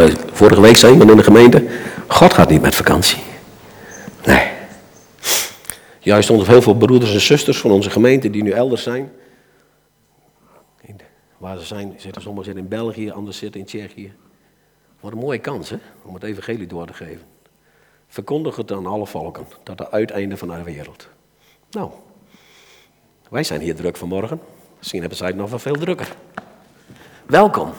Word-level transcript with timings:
eh, 0.00 0.14
vorige 0.32 0.60
week 0.60 0.76
zei 0.76 0.92
iemand 0.92 1.10
in 1.10 1.16
de 1.16 1.22
gemeente, 1.22 1.66
God 2.06 2.32
gaat 2.32 2.48
niet 2.48 2.62
met 2.62 2.74
vakantie. 2.74 3.22
Nee. 4.24 4.50
Juist 5.98 6.24
stonden 6.24 6.46
heel 6.46 6.62
veel 6.62 6.76
broeders 6.76 7.12
en 7.12 7.20
zusters 7.20 7.58
van 7.58 7.70
onze 7.70 7.90
gemeente 7.90 8.30
die 8.30 8.42
nu 8.42 8.50
elders 8.50 8.82
zijn. 8.82 9.10
Waar 11.40 11.58
ze 11.58 11.64
zijn, 11.64 11.94
zitten 11.96 12.22
sommigen 12.22 12.44
zitten 12.44 12.62
in 12.62 12.68
België, 12.68 13.10
anderen 13.10 13.34
zitten 13.34 13.60
in 13.60 13.66
Tsjechië. 13.66 14.12
Wat 15.00 15.12
een 15.12 15.18
mooie 15.18 15.38
kans, 15.38 15.70
hè, 15.70 15.76
om 16.02 16.14
het 16.14 16.22
evangelie 16.22 16.66
door 16.66 16.86
te 16.86 16.92
geven. 16.92 17.22
Verkondig 18.08 18.56
het 18.56 18.72
aan 18.72 18.86
alle 18.86 19.06
volken, 19.06 19.46
tot 19.62 19.78
het 19.78 19.90
uiteinde 19.90 20.36
van 20.36 20.48
de 20.48 20.62
wereld. 20.62 21.08
Nou, 21.70 21.90
wij 23.30 23.44
zijn 23.44 23.60
hier 23.60 23.74
druk 23.74 23.96
vanmorgen. 23.96 24.40
Misschien 24.78 25.00
hebben 25.00 25.18
zij 25.18 25.26
het 25.26 25.36
nog 25.36 25.50
wel 25.50 25.58
veel 25.58 25.76
drukker. 25.76 26.14
Welkom. 27.26 27.72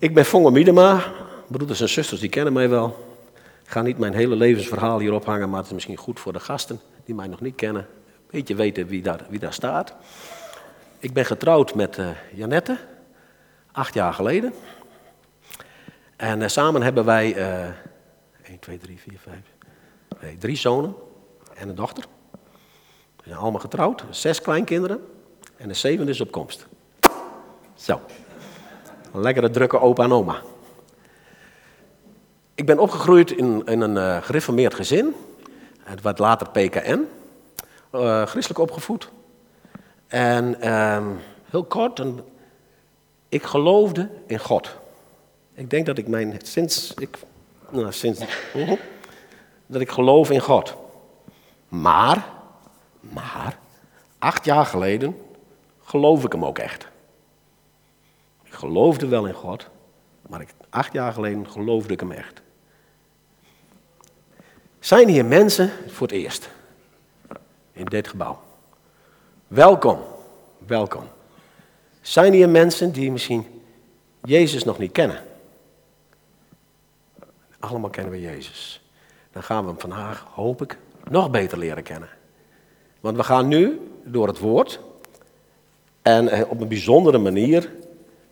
Ik 0.00 0.14
ben 0.14 0.24
Vonge 0.24 0.50
Miedema. 0.50 1.02
Broeders 1.46 1.80
en 1.80 1.88
zusters, 1.88 2.20
die 2.20 2.28
kennen 2.28 2.52
mij 2.52 2.68
wel. 2.68 3.16
Ik 3.64 3.70
ga 3.70 3.82
niet 3.82 3.98
mijn 3.98 4.14
hele 4.14 4.36
levensverhaal 4.36 4.98
hier 4.98 5.12
ophangen, 5.12 5.48
maar 5.48 5.58
het 5.58 5.66
is 5.66 5.72
misschien 5.72 5.96
goed 5.96 6.20
voor 6.20 6.32
de 6.32 6.40
gasten 6.40 6.80
die 7.04 7.14
mij 7.14 7.26
nog 7.26 7.40
niet 7.40 7.54
kennen. 7.54 7.82
Een 7.82 8.28
beetje 8.30 8.54
weten 8.54 8.86
wie 8.86 9.02
daar, 9.02 9.26
wie 9.28 9.38
daar 9.38 9.52
staat. 9.52 9.94
Ik 10.98 11.12
ben 11.12 11.24
getrouwd 11.24 11.74
met 11.74 11.96
uh, 11.96 12.08
Janette, 12.34 12.78
acht 13.72 13.94
jaar 13.94 14.12
geleden. 14.12 14.52
En 16.16 16.40
uh, 16.40 16.48
samen 16.48 16.82
hebben 16.82 17.04
wij 17.04 17.36
uh, 17.36 17.64
1, 18.42 18.58
2, 18.60 18.78
3, 18.78 18.98
4, 18.98 19.18
5, 19.18 19.36
nee, 20.20 20.36
drie 20.36 20.56
zonen 20.56 20.94
en 21.54 21.68
een 21.68 21.74
dochter. 21.74 22.04
We 23.16 23.22
zijn 23.24 23.38
allemaal 23.38 23.60
getrouwd, 23.60 24.04
zes 24.10 24.40
kleinkinderen 24.40 25.00
en 25.56 25.68
de 25.68 25.74
zevende 25.74 26.10
is 26.10 26.20
op 26.20 26.30
komst. 26.30 26.66
Zo, 27.74 28.00
lekkere 29.20 29.50
drukke 29.50 29.80
opa 29.80 30.04
en 30.04 30.12
oma. 30.12 30.42
Ik 32.54 32.66
ben 32.66 32.78
opgegroeid 32.78 33.30
in, 33.30 33.62
in 33.66 33.80
een 33.80 33.96
uh, 33.96 34.22
gereformeerd 34.22 34.74
gezin. 34.74 35.14
Het 35.82 36.02
werd 36.02 36.18
later 36.18 36.48
PKN. 36.50 37.00
Uh, 37.92 38.26
christelijk 38.26 38.60
opgevoed. 38.60 39.10
En 40.06 40.56
uh, 40.60 41.06
heel 41.50 41.64
kort, 41.64 42.02
ik 43.28 43.42
geloofde 43.42 44.08
in 44.26 44.38
God. 44.38 44.76
Ik 45.54 45.70
denk 45.70 45.86
dat 45.86 45.98
ik 45.98 46.08
mijn, 46.08 46.38
sinds, 46.42 46.94
ik, 46.94 47.18
nou, 47.70 47.92
sinds, 47.92 48.20
dat 49.66 49.80
ik 49.80 49.90
geloof 49.90 50.30
in 50.30 50.40
God. 50.40 50.74
Maar, 51.68 52.26
maar, 53.00 53.58
acht 54.18 54.44
jaar 54.44 54.66
geleden 54.66 55.16
geloof 55.84 56.24
ik 56.24 56.32
hem 56.32 56.44
ook 56.44 56.58
echt. 56.58 56.88
Geloofde 58.58 59.06
wel 59.06 59.26
in 59.26 59.34
God, 59.34 59.68
maar 60.28 60.40
ik, 60.40 60.48
acht 60.68 60.92
jaar 60.92 61.12
geleden 61.12 61.50
geloofde 61.50 61.92
ik 61.92 62.00
hem 62.00 62.12
echt. 62.12 62.42
Zijn 64.78 65.08
hier 65.08 65.24
mensen 65.24 65.70
voor 65.86 66.06
het 66.06 66.16
eerst 66.16 66.50
in 67.72 67.84
dit 67.84 68.08
gebouw? 68.08 68.40
Welkom, 69.48 69.98
welkom. 70.66 71.02
Zijn 72.00 72.32
hier 72.32 72.48
mensen 72.48 72.92
die 72.92 73.12
misschien 73.12 73.62
Jezus 74.22 74.64
nog 74.64 74.78
niet 74.78 74.92
kennen? 74.92 75.22
Allemaal 77.58 77.90
kennen 77.90 78.12
we 78.12 78.20
Jezus. 78.20 78.82
Dan 79.32 79.42
gaan 79.42 79.62
we 79.62 79.70
hem 79.70 79.80
vandaag, 79.80 80.26
hoop 80.34 80.62
ik, 80.62 80.78
nog 81.08 81.30
beter 81.30 81.58
leren 81.58 81.82
kennen. 81.82 82.08
Want 83.00 83.16
we 83.16 83.24
gaan 83.24 83.48
nu 83.48 83.90
door 84.04 84.26
het 84.26 84.38
woord 84.38 84.80
en 86.02 86.28
eh, 86.28 86.50
op 86.50 86.60
een 86.60 86.68
bijzondere 86.68 87.18
manier, 87.18 87.70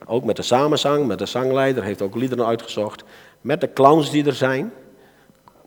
ook 0.06 0.24
met 0.24 0.36
de 0.36 0.42
samenzang, 0.42 1.06
met 1.06 1.18
de 1.18 1.26
zangleider, 1.26 1.82
heeft 1.82 2.02
ook 2.02 2.14
liederen 2.14 2.46
uitgezocht, 2.46 3.04
met 3.40 3.60
de 3.60 3.72
clowns 3.72 4.10
die 4.10 4.26
er 4.26 4.34
zijn, 4.34 4.72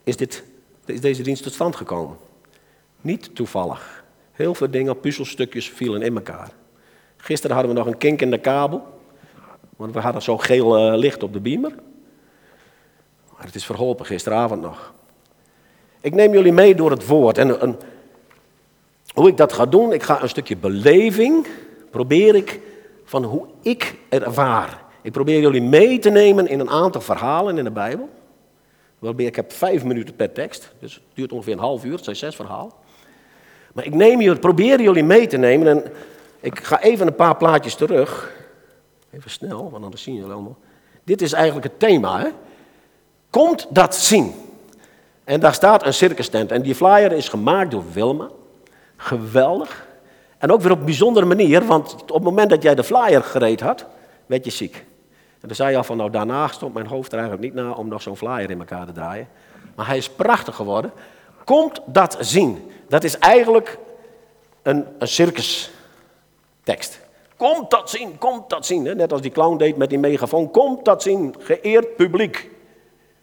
is, 0.04 0.18
dit, 0.18 0.44
is 0.86 1.02
deze 1.02 1.22
dienst 1.22 1.44
tot 1.44 1.54
stand 1.54 1.76
gekomen. 1.76 2.18
Niet 3.02 3.36
toevallig. 3.36 4.04
Heel 4.32 4.56
veel 4.56 4.72
dingen, 4.72 5.00
puzzelstukjes 5.00 5.70
vielen 5.70 6.02
in 6.02 6.16
elkaar. 6.16 6.52
Gisteren 7.18 7.56
hadden 7.56 7.74
we 7.74 7.80
nog 7.80 7.88
een 7.88 7.98
kink 7.98 8.22
in 8.22 8.32
de 8.32 8.38
kabel, 8.38 8.88
want 9.76 9.94
we 9.94 10.00
hadden 10.00 10.22
zo 10.22 10.38
geel 10.38 10.92
uh, 10.92 10.98
licht 10.98 11.24
op 11.24 11.34
de 11.34 11.40
beamer. 11.40 11.74
Maar 13.36 13.46
het 13.46 13.56
is 13.56 13.66
verholpen 13.66 14.06
gisteravond 14.06 14.62
nog. 14.62 14.94
Ik 16.02 16.14
neem 16.14 16.34
jullie 16.34 16.52
mee 16.52 16.76
door 16.76 16.92
het 16.92 17.06
woord. 17.06 17.38
En, 17.38 17.60
en 17.62 17.80
hoe 19.14 19.28
ik 19.28 19.38
dat 19.38 19.54
ga 19.54 19.66
doen, 19.66 19.94
ik 19.94 20.04
ga 20.04 20.22
een 20.22 20.30
stukje 20.30 20.58
beleving, 20.58 21.48
probeer 21.90 22.36
ik 22.36 22.60
van 23.10 23.24
hoe 23.24 23.46
ik 23.62 23.96
ervaar. 24.10 24.84
Ik 25.02 25.12
probeer 25.12 25.40
jullie 25.40 25.62
mee 25.62 26.00
te 26.00 26.10
nemen 26.10 26.48
in 26.48 26.60
een 26.60 26.70
aantal 26.70 27.02
verhalen 27.02 27.58
in 27.58 27.64
de 27.64 27.72
Bijbel. 27.72 28.10
Ik 29.16 29.36
heb 29.36 29.52
vijf 29.52 29.84
minuten 29.84 30.16
per 30.16 30.32
tekst, 30.32 30.74
dus 30.80 30.94
het 30.94 31.04
duurt 31.14 31.32
ongeveer 31.32 31.54
een 31.54 31.60
half 31.60 31.86
uur, 31.86 31.94
het 31.94 32.04
zijn 32.04 32.16
zes 32.16 32.36
verhalen. 32.36 32.72
Maar 33.74 33.86
ik 33.86 33.94
neem 33.94 34.22
jullie, 34.22 34.40
probeer 34.40 34.82
jullie 34.82 35.04
mee 35.04 35.28
te 35.28 35.38
nemen 35.38 35.68
en 35.68 35.92
ik 36.40 36.64
ga 36.64 36.82
even 36.82 37.08
een 37.08 37.16
paar 37.16 37.38
plaatjes 37.38 37.76
terug. 37.76 38.32
Even 39.12 39.32
snel, 39.32 39.72
want 39.72 39.84
anders 39.84 40.04
zien 40.04 40.16
jullie 40.16 40.32
allemaal. 40.32 40.58
Dit 41.04 41.22
is 41.22 41.34
eigenlijk 41.34 41.66
het 41.66 41.80
thema, 41.80 42.20
hè. 42.20 42.30
Komt 43.30 43.68
dat 43.70 43.96
zien? 43.96 44.34
En 45.24 45.40
daar 45.40 45.54
staat 45.54 45.86
een 45.86 45.94
circus 45.94 46.30
tent 46.30 46.52
en 46.52 46.62
die 46.62 46.76
flyer 46.76 47.12
is 47.12 47.30
gemaakt 47.30 47.72
door 47.72 47.84
Wilma. 47.94 48.30
Geweldig. 48.96 49.88
En 50.40 50.52
ook 50.52 50.62
weer 50.62 50.72
op 50.72 50.80
een 50.80 50.86
bijzondere 50.86 51.26
manier, 51.26 51.66
want 51.66 51.96
op 52.02 52.14
het 52.14 52.24
moment 52.24 52.50
dat 52.50 52.64
jij 52.64 52.76
de 52.76 52.84
flyer 52.84 53.24
gereed 53.24 53.60
had, 53.60 53.86
werd 54.26 54.46
je 54.46 54.52
ziek. 54.52 54.76
En 55.42 55.48
dan 55.48 55.56
zei 55.56 55.72
je 55.72 55.78
al 55.78 55.84
van, 55.84 55.98
nou 55.98 56.10
daarna 56.10 56.48
stond 56.48 56.74
mijn 56.74 56.88
hoofd 56.88 57.12
er 57.12 57.20
eigenlijk 57.20 57.54
niet 57.54 57.64
na 57.64 57.72
om 57.72 57.88
nog 57.88 58.02
zo'n 58.02 58.18
flyer 58.18 58.50
in 58.50 58.60
elkaar 58.60 58.86
te 58.86 58.92
draaien. 58.92 59.28
Maar 59.76 59.88
hij 59.88 59.98
is 59.98 60.10
prachtig 60.10 60.56
geworden. 60.56 60.92
Komt 61.44 61.82
dat 61.86 62.18
zien? 62.20 62.72
Dat 62.88 63.04
is 63.04 63.18
eigenlijk 63.18 63.78
een, 64.62 64.86
een 64.98 65.08
circustekst. 65.08 67.00
Komt 67.38 67.72
dat 67.72 67.90
zien, 67.90 68.18
komt 68.18 68.50
dat 68.50 68.66
zien. 68.66 68.84
Net 68.84 69.12
als 69.12 69.22
die 69.22 69.32
clown 69.32 69.58
deed 69.58 69.78
met 69.78 69.90
die 69.90 70.00
megafoon. 70.00 70.52
Komt 70.52 70.86
dat 70.86 71.04
zien, 71.04 71.36
geëerd 71.40 71.96
publiek. 71.96 72.50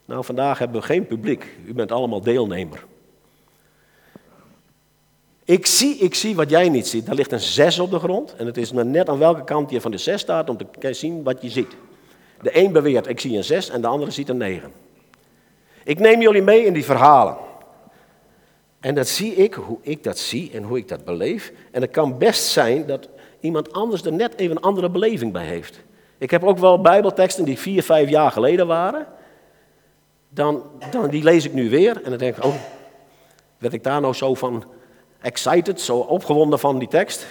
Nou, 0.04 0.24
vandaag 0.24 0.58
hebben 0.58 0.80
we 0.80 0.86
geen 0.86 1.06
publiek. 1.06 1.56
U 1.66 1.74
bent 1.74 1.92
allemaal 1.92 2.20
deelnemer. 2.20 2.84
Ik 5.46 5.66
zie, 5.66 5.96
ik 5.96 6.14
zie 6.14 6.34
wat 6.34 6.50
jij 6.50 6.68
niet 6.68 6.86
ziet. 6.86 7.06
Daar 7.06 7.14
ligt 7.14 7.32
een 7.32 7.40
6 7.40 7.78
op 7.78 7.90
de 7.90 7.98
grond. 7.98 8.34
En 8.36 8.46
het 8.46 8.56
is 8.56 8.72
maar 8.72 8.86
net 8.86 9.08
aan 9.08 9.18
welke 9.18 9.44
kant 9.44 9.70
je 9.70 9.80
van 9.80 9.90
de 9.90 9.98
6 9.98 10.20
staat 10.20 10.48
om 10.48 10.56
te 10.56 10.92
zien 10.92 11.22
wat 11.22 11.42
je 11.42 11.50
ziet. 11.50 11.76
De 12.42 12.58
een 12.58 12.72
beweert, 12.72 13.08
ik 13.08 13.20
zie 13.20 13.36
een 13.36 13.44
6 13.44 13.68
en 13.68 13.80
de 13.80 13.86
andere 13.86 14.10
ziet 14.10 14.28
een 14.28 14.36
9. 14.36 14.72
Ik 15.84 15.98
neem 15.98 16.20
jullie 16.20 16.42
mee 16.42 16.64
in 16.64 16.72
die 16.72 16.84
verhalen. 16.84 17.36
En 18.80 18.94
dat 18.94 19.08
zie 19.08 19.34
ik, 19.34 19.54
hoe 19.54 19.78
ik 19.80 20.04
dat 20.04 20.18
zie 20.18 20.50
en 20.52 20.62
hoe 20.62 20.78
ik 20.78 20.88
dat 20.88 21.04
beleef. 21.04 21.52
En 21.70 21.80
het 21.80 21.90
kan 21.90 22.18
best 22.18 22.44
zijn 22.44 22.86
dat 22.86 23.08
iemand 23.40 23.72
anders 23.72 24.04
er 24.04 24.12
net 24.12 24.34
even 24.36 24.56
een 24.56 24.62
andere 24.62 24.90
beleving 24.90 25.32
bij 25.32 25.46
heeft. 25.46 25.80
Ik 26.18 26.30
heb 26.30 26.44
ook 26.44 26.58
wel 26.58 26.80
bijbelteksten 26.80 27.44
die 27.44 27.58
vier, 27.58 27.82
vijf 27.82 28.08
jaar 28.08 28.30
geleden 28.30 28.66
waren. 28.66 29.06
Dan, 30.28 30.62
dan 30.90 31.10
die 31.10 31.22
lees 31.22 31.44
ik 31.44 31.52
nu 31.52 31.70
weer 31.70 32.02
en 32.02 32.10
dan 32.10 32.18
denk 32.18 32.36
ik, 32.36 32.44
oh, 32.44 32.54
werd 33.58 33.74
ik 33.74 33.82
daar 33.82 34.00
nou 34.00 34.14
zo 34.14 34.34
van 34.34 34.64
excited, 35.26 35.80
zo 35.80 35.98
opgewonden 35.98 36.58
van 36.58 36.78
die 36.78 36.88
tekst. 36.88 37.26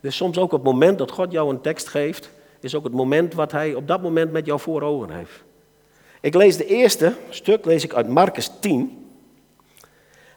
Dus 0.00 0.16
soms 0.16 0.38
ook 0.38 0.52
het 0.52 0.62
moment 0.62 0.98
dat 0.98 1.10
God 1.10 1.32
jou 1.32 1.50
een 1.50 1.60
tekst 1.60 1.88
geeft, 1.88 2.30
is 2.60 2.74
ook 2.74 2.84
het 2.84 2.92
moment 2.92 3.34
wat 3.34 3.52
hij 3.52 3.74
op 3.74 3.86
dat 3.86 4.02
moment 4.02 4.32
met 4.32 4.46
jou 4.46 4.60
voor 4.60 4.82
ogen 4.82 5.10
heeft. 5.10 5.42
Ik 6.20 6.34
lees 6.34 6.56
de 6.56 6.66
eerste 6.66 7.14
stuk 7.28 7.64
lees 7.64 7.84
ik 7.84 7.94
uit 7.94 8.08
Marcus 8.08 8.50
10. 8.60 9.06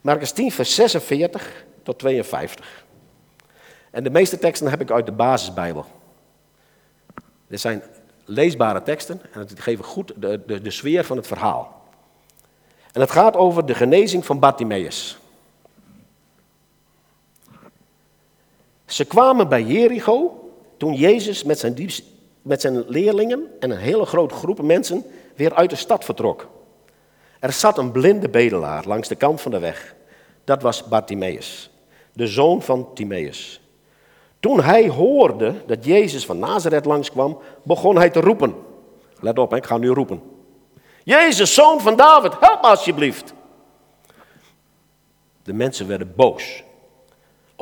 Marcus 0.02 0.32
10, 0.32 0.52
vers 0.52 0.76
46 0.76 1.66
tot 1.84 2.00
52. 2.00 2.86
En 3.92 4.04
de 4.04 4.10
meeste 4.10 4.40
teksten 4.40 4.70
heb 4.70 4.82
ik 4.82 4.92
uit 4.92 5.06
de 5.06 5.12
basisbijbel. 5.12 5.86
Dit 7.48 7.60
zijn 7.60 7.84
leesbare 8.26 8.84
teksten 8.84 9.22
en 9.32 9.40
het 9.40 9.60
geven 9.60 9.86
goed 9.86 10.14
de, 10.16 10.42
de, 10.46 10.62
de 10.62 10.72
sfeer 10.72 11.04
van 11.04 11.18
het 11.18 11.28
verhaal. 11.28 11.82
En 12.92 13.02
het 13.02 13.12
gaat 13.12 13.36
over 13.36 13.66
de 13.66 13.76
genezing 13.76 14.26
van 14.26 14.40
Bartimaeus. 14.40 15.18
Ze 18.94 19.06
kwamen 19.06 19.50
bij 19.50 19.64
Jericho 19.64 20.40
toen 20.78 20.94
Jezus 20.94 21.44
met 21.44 21.60
zijn, 21.60 21.90
met 22.42 22.62
zijn 22.62 22.84
leerlingen 22.88 23.48
en 23.60 23.72
een 23.72 23.78
hele 23.78 24.06
grote 24.06 24.36
groep 24.36 24.62
mensen 24.62 25.06
weer 25.36 25.54
uit 25.54 25.70
de 25.70 25.76
stad 25.76 26.06
vertrok. 26.06 26.48
Er 27.40 27.52
zat 27.52 27.78
een 27.78 27.92
blinde 27.92 28.30
bedelaar 28.30 28.88
langs 28.88 29.08
de 29.08 29.16
kant 29.16 29.42
van 29.42 29.52
de 29.52 29.60
weg. 29.60 29.96
Dat 30.44 30.62
was 30.62 30.84
Bartimaeus, 30.84 31.70
de 32.12 32.28
zoon 32.28 32.62
van 32.62 32.94
Timaeus. 32.94 33.62
Toen 34.40 34.62
hij 34.62 34.90
hoorde 34.90 35.54
dat 35.66 35.86
Jezus 35.86 36.26
van 36.26 36.40
Nazareth 36.40 36.86
langskwam, 36.86 37.40
begon 37.64 37.96
hij 37.96 38.10
te 38.10 38.20
roepen. 38.20 38.56
Let 39.20 39.40
op, 39.40 39.54
ik 39.54 39.66
ga 39.66 39.78
nu 39.78 39.90
roepen. 39.90 40.22
Jezus, 41.04 41.54
zoon 41.54 41.82
van 41.82 41.96
David, 41.96 42.32
help 42.40 42.62
me 42.62 42.68
alsjeblieft. 42.68 43.34
De 45.44 45.54
mensen 45.54 45.88
werden 45.88 46.14
boos 46.16 46.64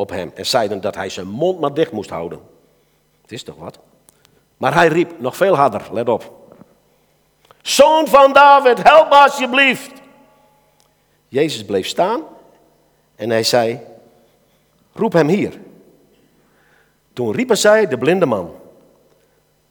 op 0.01 0.09
hem 0.09 0.31
en 0.33 0.45
zeiden 0.45 0.81
dat 0.81 0.95
hij 0.95 1.09
zijn 1.09 1.27
mond 1.27 1.59
maar 1.59 1.73
dicht 1.73 1.91
moest 1.91 2.09
houden. 2.09 2.39
Het 3.21 3.31
is 3.31 3.43
toch 3.43 3.55
wat? 3.55 3.79
Maar 4.57 4.73
hij 4.73 4.87
riep 4.87 5.19
nog 5.19 5.35
veel 5.35 5.55
harder, 5.55 5.87
let 5.91 6.09
op. 6.09 6.31
Zoon 7.61 8.07
van 8.07 8.33
David, 8.33 8.83
help 8.83 9.11
alsjeblieft. 9.11 9.91
Jezus 11.27 11.65
bleef 11.65 11.87
staan 11.87 12.21
en 13.15 13.29
hij 13.29 13.43
zei, 13.43 13.79
roep 14.93 15.13
hem 15.13 15.27
hier. 15.27 15.59
Toen 17.13 17.31
riepen 17.31 17.57
zij 17.57 17.87
de 17.87 17.97
blinde 17.97 18.25
man. 18.25 18.55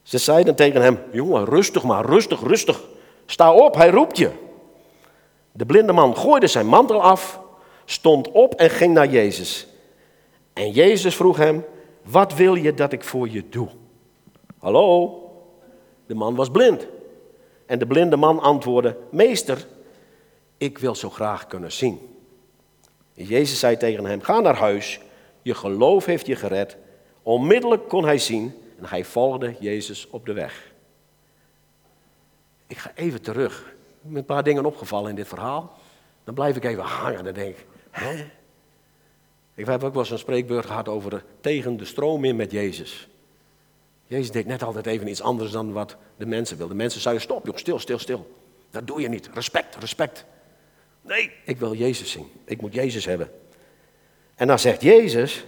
Ze 0.03 0.17
zeiden 0.17 0.55
tegen 0.55 0.81
hem, 0.81 0.99
jongen, 1.11 1.45
rustig 1.45 1.83
maar, 1.83 2.05
rustig, 2.05 2.41
rustig. 2.41 2.81
Sta 3.25 3.53
op, 3.53 3.75
hij 3.75 3.89
roept 3.89 4.17
je. 4.17 4.31
De 5.51 5.65
blinde 5.65 5.93
man 5.93 6.17
gooide 6.17 6.47
zijn 6.47 6.67
mantel 6.67 7.01
af, 7.01 7.39
stond 7.85 8.31
op 8.31 8.53
en 8.53 8.69
ging 8.69 8.93
naar 8.93 9.07
Jezus. 9.07 9.67
En 10.53 10.71
Jezus 10.71 11.15
vroeg 11.15 11.37
hem, 11.37 11.65
wat 12.03 12.33
wil 12.33 12.55
je 12.55 12.73
dat 12.73 12.91
ik 12.93 13.03
voor 13.03 13.29
je 13.29 13.49
doe? 13.49 13.69
Hallo? 14.57 15.15
De 16.05 16.15
man 16.15 16.35
was 16.35 16.49
blind. 16.49 16.87
En 17.65 17.79
de 17.79 17.87
blinde 17.87 18.15
man 18.15 18.39
antwoordde, 18.39 18.97
meester, 19.09 19.67
ik 20.57 20.77
wil 20.77 20.95
zo 20.95 21.09
graag 21.09 21.47
kunnen 21.47 21.71
zien. 21.71 21.99
En 23.15 23.25
Jezus 23.25 23.59
zei 23.59 23.77
tegen 23.77 24.05
hem, 24.05 24.21
ga 24.21 24.39
naar 24.39 24.57
huis, 24.57 24.99
je 25.41 25.53
geloof 25.53 26.05
heeft 26.05 26.25
je 26.25 26.35
gered. 26.35 26.77
Onmiddellijk 27.21 27.87
kon 27.87 28.05
hij 28.05 28.17
zien 28.17 28.53
en 28.77 28.85
hij 28.85 29.03
volgde 29.03 29.55
Jezus 29.59 30.07
op 30.09 30.25
de 30.25 30.33
weg. 30.33 30.71
Ik 32.67 32.77
ga 32.77 32.91
even 32.95 33.21
terug. 33.21 33.73
Ik 34.09 34.15
een 34.15 34.25
paar 34.25 34.43
dingen 34.43 34.65
opgevallen 34.65 35.09
in 35.09 35.15
dit 35.15 35.27
verhaal. 35.27 35.77
Dan 36.23 36.33
blijf 36.33 36.55
ik 36.55 36.63
even 36.63 36.83
hangen 36.83 37.27
en 37.27 37.33
denk 37.33 37.57
ik? 37.57 37.65
Ik 39.61 39.67
heb 39.67 39.83
ook 39.83 39.93
wel 39.93 40.01
eens 40.01 40.11
een 40.11 40.17
spreekbeurt 40.17 40.65
gehad 40.65 40.87
over 40.87 41.23
tegen 41.41 41.77
de 41.77 41.85
stroom 41.85 42.25
in 42.25 42.35
met 42.35 42.51
Jezus. 42.51 43.07
Jezus 44.07 44.31
deed 44.31 44.45
net 44.45 44.63
altijd 44.63 44.85
even 44.85 45.07
iets 45.07 45.21
anders 45.21 45.51
dan 45.51 45.71
wat 45.71 45.97
de 46.17 46.25
mensen 46.25 46.57
wilden. 46.57 46.77
De 46.77 46.81
mensen 46.83 47.01
zeiden, 47.01 47.23
stop 47.23 47.45
joh, 47.45 47.55
stil, 47.55 47.79
stil, 47.79 47.99
stil. 47.99 48.35
Dat 48.69 48.87
doe 48.87 49.01
je 49.01 49.09
niet. 49.09 49.29
Respect, 49.33 49.75
respect. 49.75 50.25
Nee, 51.01 51.31
ik 51.45 51.57
wil 51.57 51.73
Jezus 51.73 52.11
zien. 52.11 52.27
Ik 52.45 52.61
moet 52.61 52.73
Jezus 52.73 53.05
hebben. 53.05 53.31
En 54.35 54.47
dan 54.47 54.59
zegt 54.59 54.81
Jezus, 54.81 55.45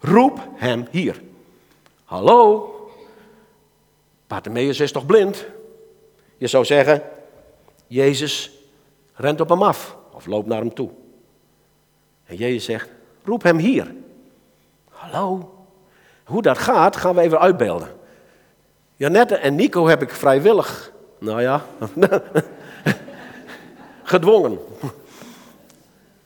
roep 0.00 0.48
hem 0.54 0.86
hier. 0.90 1.22
Hallo? 2.04 2.70
Bartimeus 4.26 4.80
is 4.80 4.92
toch 4.92 5.06
blind? 5.06 5.46
Je 6.38 6.46
zou 6.46 6.64
zeggen, 6.64 7.02
Jezus 7.86 8.50
rent 9.14 9.40
op 9.40 9.48
hem 9.48 9.62
af 9.62 9.96
of 10.10 10.26
loopt 10.26 10.46
naar 10.46 10.60
hem 10.60 10.74
toe. 10.74 10.90
En 12.24 12.36
Jezus 12.36 12.64
zegt, 12.64 12.88
roep 13.24 13.42
hem 13.42 13.58
hier. 13.58 13.94
Hallo? 14.90 15.54
Hoe 16.24 16.42
dat 16.42 16.58
gaat, 16.58 16.96
gaan 16.96 17.14
we 17.14 17.20
even 17.20 17.40
uitbeelden. 17.40 17.88
Janette 18.96 19.36
en 19.36 19.54
Nico 19.54 19.86
heb 19.86 20.02
ik 20.02 20.10
vrijwillig, 20.10 20.92
nou 21.18 21.40
ja, 21.40 21.64
gedwongen. 24.02 24.58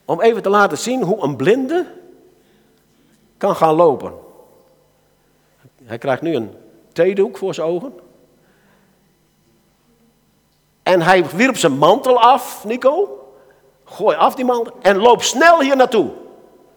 Om 0.05 0.21
even 0.21 0.43
te 0.43 0.49
laten 0.49 0.79
zien 0.79 1.03
hoe 1.03 1.23
een 1.23 1.37
blinde 1.37 1.87
kan 3.37 3.57
gaan 3.57 3.75
lopen. 3.75 4.13
Hij 5.85 5.99
krijgt 5.99 6.23
nu 6.23 6.35
een 6.35 6.51
theedoek 6.93 7.39
voor 7.39 7.55
zijn 7.55 7.67
ogen. 7.67 7.93
En 10.83 11.03
hij 11.03 11.27
wierp 11.27 11.57
zijn 11.57 11.79
mantel 11.79 12.21
af, 12.21 12.65
Nico. 12.65 13.21
Gooi 13.85 14.17
af 14.17 14.35
die 14.35 14.45
mantel 14.45 14.75
en 14.83 14.97
loop 14.97 15.23
snel 15.23 15.61
hier 15.61 15.77
naartoe. 15.77 16.11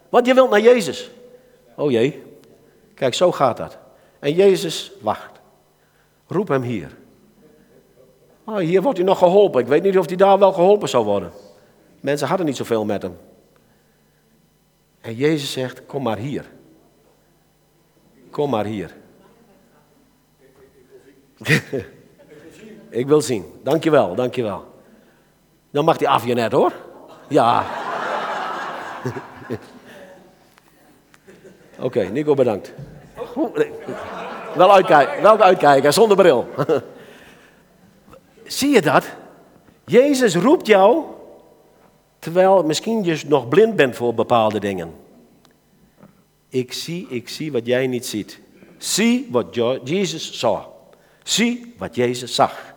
Want 0.10 0.26
je 0.26 0.34
wilt 0.34 0.50
naar 0.50 0.62
Jezus. 0.62 1.10
Oh 1.76 1.92
jee. 1.92 2.24
Kijk, 2.94 3.14
zo 3.14 3.32
gaat 3.32 3.58
dat. 3.58 3.78
En 4.20 4.34
Jezus 4.34 4.92
wacht. 5.02 5.40
Roep 6.28 6.48
hem 6.48 6.62
hier. 6.62 6.98
Oh, 8.44 8.58
hier 8.58 8.82
wordt 8.82 8.98
hij 8.98 9.08
nog 9.08 9.18
geholpen. 9.18 9.62
Ik 9.62 9.68
weet 9.68 9.84
niet 9.84 9.98
of 9.98 10.08
hij 10.08 10.16
daar 10.16 10.40
wel 10.40 10.54
geholpen 10.54 10.90
zou 10.90 11.06
worden. 11.06 11.32
Mensen 12.00 12.28
hadden 12.28 12.46
niet 12.46 12.56
zoveel 12.56 12.86
met 12.86 13.02
hem. 13.02 13.18
En 15.02 15.16
Jezus 15.16 15.52
zegt, 15.52 15.86
kom 15.86 16.04
maar 16.04 16.18
hier. 16.18 16.46
Kom 18.30 18.50
maar 18.50 18.66
hier. 18.66 18.96
Ik 22.90 23.08
wil 23.08 23.22
zien. 23.22 23.46
Dankjewel, 23.64 24.16
dankjewel. 24.16 24.66
Dan 25.72 25.86
mag 25.86 26.00
hij 26.00 26.08
af 26.08 26.26
je 26.26 26.34
net 26.34 26.52
hoor. 26.52 26.74
Ja. 27.28 27.66
Oké, 31.82 32.04
Nico 32.04 32.34
bedankt. 32.34 32.74
Wel 34.56 34.74
uitkijken, 34.74 35.22
wel 35.22 35.42
uitkijken, 35.42 35.94
zonder 35.94 36.18
bril. 36.18 36.48
Zie 38.44 38.70
je 38.70 38.82
dat? 38.82 39.06
Jezus 39.86 40.36
roept 40.36 40.68
jou, 40.68 41.04
terwijl 42.20 42.64
misschien 42.64 43.04
je 43.04 43.22
nog 43.28 43.48
blind 43.48 43.76
bent 43.76 43.96
voor 43.96 44.14
bepaalde 44.14 44.60
dingen. 44.60 44.94
Ik 46.50 46.74
zie, 46.74 47.08
ik 47.10 47.30
zie 47.30 47.52
wat 47.52 47.66
jij 47.66 47.88
niet 47.88 48.06
ziet. 48.06 48.40
Zie 48.78 49.28
wat 49.32 49.56
Jezus 49.84 50.40
zag. 50.40 50.70
Zie 51.24 51.74
wat 51.78 51.96
Jezus 51.96 52.36
zag. 52.36 52.74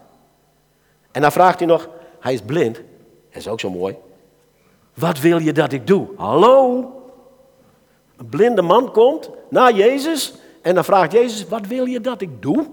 En 1.10 1.20
dan 1.20 1.32
vraagt 1.32 1.58
hij 1.58 1.68
nog, 1.68 1.88
hij 2.20 2.32
is 2.32 2.40
blind. 2.40 2.74
Dat 3.30 3.40
is 3.40 3.48
ook 3.48 3.60
zo 3.60 3.70
mooi. 3.70 3.96
Wat 4.94 5.20
wil 5.20 5.38
je 5.38 5.52
dat 5.52 5.72
ik 5.72 5.86
doe? 5.86 6.08
Hallo? 6.16 7.01
Een 8.22 8.28
blinde 8.28 8.62
man 8.62 8.92
komt 8.92 9.30
naar 9.48 9.74
Jezus 9.74 10.34
en 10.60 10.74
dan 10.74 10.84
vraagt 10.84 11.12
Jezus, 11.12 11.48
wat 11.48 11.66
wil 11.66 11.84
je 11.84 12.00
dat 12.00 12.20
ik 12.20 12.42
doe? 12.42 12.66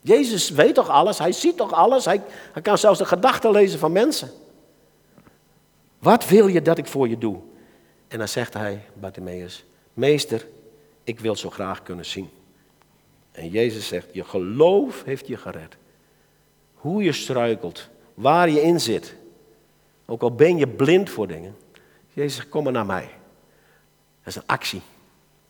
Jezus 0.00 0.50
weet 0.50 0.74
toch 0.74 0.88
alles, 0.88 1.18
hij 1.18 1.32
ziet 1.32 1.56
toch 1.56 1.72
alles, 1.72 2.04
hij, 2.04 2.22
kan 2.62 2.78
zelfs 2.78 2.98
de 2.98 3.04
gedachten 3.04 3.50
lezen 3.50 3.78
van 3.78 3.92
mensen. 3.92 4.30
Wat 5.98 6.28
wil 6.28 6.46
je 6.46 6.62
dat 6.62 6.78
ik 6.78 6.86
voor 6.86 7.08
je 7.08 7.18
doe? 7.18 7.36
En 8.08 8.18
dan 8.18 8.28
zegt 8.28 8.54
hij, 8.54 8.84
Bartimaeus, 8.94 9.64
meester, 9.94 10.46
ik 11.04 11.20
wil 11.20 11.36
zo 11.36 11.50
graag 11.50 11.82
kunnen 11.82 12.06
zien. 12.06 12.30
En 13.32 13.48
Jezus 13.48 13.88
zegt, 13.88 14.06
je 14.12 14.24
geloof 14.24 15.04
heeft 15.04 15.26
je 15.26 15.36
gered. 15.36 15.76
Hoe 16.74 17.02
je 17.02 17.12
struikelt, 17.12 17.88
waar 18.14 18.50
je 18.50 18.62
in 18.62 18.80
zit. 18.80 19.14
Ook 20.06 20.22
al 20.22 20.34
ben 20.34 20.56
je 20.56 20.68
blind 20.68 21.10
voor 21.10 21.26
dingen. 21.26 21.56
Jezus 22.12 22.48
kom 22.48 22.64
maar 22.64 22.72
naar 22.72 22.86
mij. 22.86 23.18
Dat 24.22 24.34
is 24.34 24.36
een 24.36 24.46
actie. 24.46 24.82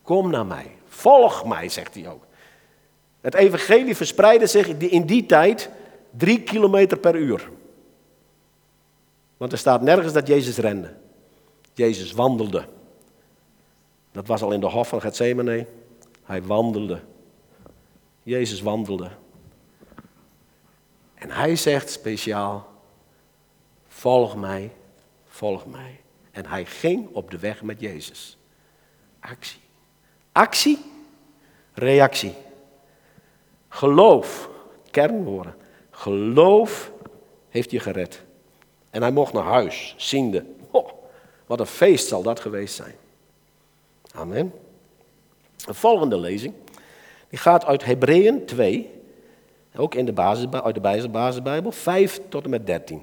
Kom 0.03 0.31
naar 0.31 0.47
mij. 0.47 0.71
Volg 0.89 1.45
mij, 1.45 1.69
zegt 1.69 1.95
hij 1.95 2.09
ook. 2.09 2.25
Het 3.21 3.35
evangelie 3.35 3.97
verspreidde 3.97 4.47
zich 4.47 4.69
in 4.69 5.07
die 5.07 5.27
tijd 5.27 5.71
drie 6.11 6.43
kilometer 6.43 6.99
per 6.99 7.17
uur. 7.17 7.51
Want 9.37 9.53
er 9.53 9.59
staat 9.59 9.83
nergens 9.83 10.13
dat 10.13 10.27
Jezus 10.27 10.57
rende. 10.57 10.95
Jezus 11.73 12.13
wandelde. 12.13 12.65
Dat 14.13 14.27
was 14.27 14.43
al 14.43 14.53
in 14.53 14.61
de 14.61 14.67
hof 14.67 14.89
van 14.89 15.01
Gethsemane. 15.01 15.67
Hij 16.25 16.43
wandelde. 16.43 17.01
Jezus 18.23 18.61
wandelde. 18.61 19.11
En 21.15 21.31
hij 21.31 21.57
zegt 21.57 21.91
speciaal, 21.91 22.69
volg 23.89 24.37
mij, 24.37 24.73
volg 25.29 25.67
mij. 25.67 26.01
En 26.31 26.47
hij 26.47 26.65
ging 26.65 27.09
op 27.13 27.31
de 27.31 27.39
weg 27.39 27.63
met 27.63 27.81
Jezus. 27.81 28.39
Actie. 29.21 29.61
Actie, 30.33 30.79
reactie. 31.75 32.35
Geloof, 33.69 34.49
kernwoorden. 34.91 35.55
Geloof 35.91 36.93
heeft 37.49 37.71
je 37.71 37.81
gered. 37.81 38.23
En 38.91 39.03
hij 39.03 39.11
mocht 39.11 39.33
naar 39.33 39.45
huis, 39.45 39.95
ziende. 39.97 40.45
Wat 41.47 41.61
een 41.61 41.67
feest 41.67 42.09
zal 42.09 42.23
dat 42.23 42.41
geweest 42.41 42.75
zijn. 42.75 42.95
Amen. 44.15 44.53
De 45.57 45.75
volgende 45.75 46.19
lezing 46.19 46.55
die 47.29 47.39
gaat 47.39 47.65
uit 47.65 47.85
Hebreeën 47.85 48.47
2, 48.47 48.91
ook 49.77 49.95
in 49.95 50.05
de 50.05 50.13
basis, 50.13 50.51
uit 50.51 50.75
de 50.75 51.09
basisbijbel, 51.11 51.73
5 51.73 52.21
tot 52.29 52.45
en 52.45 52.51
met 52.51 52.67
13. 52.67 53.03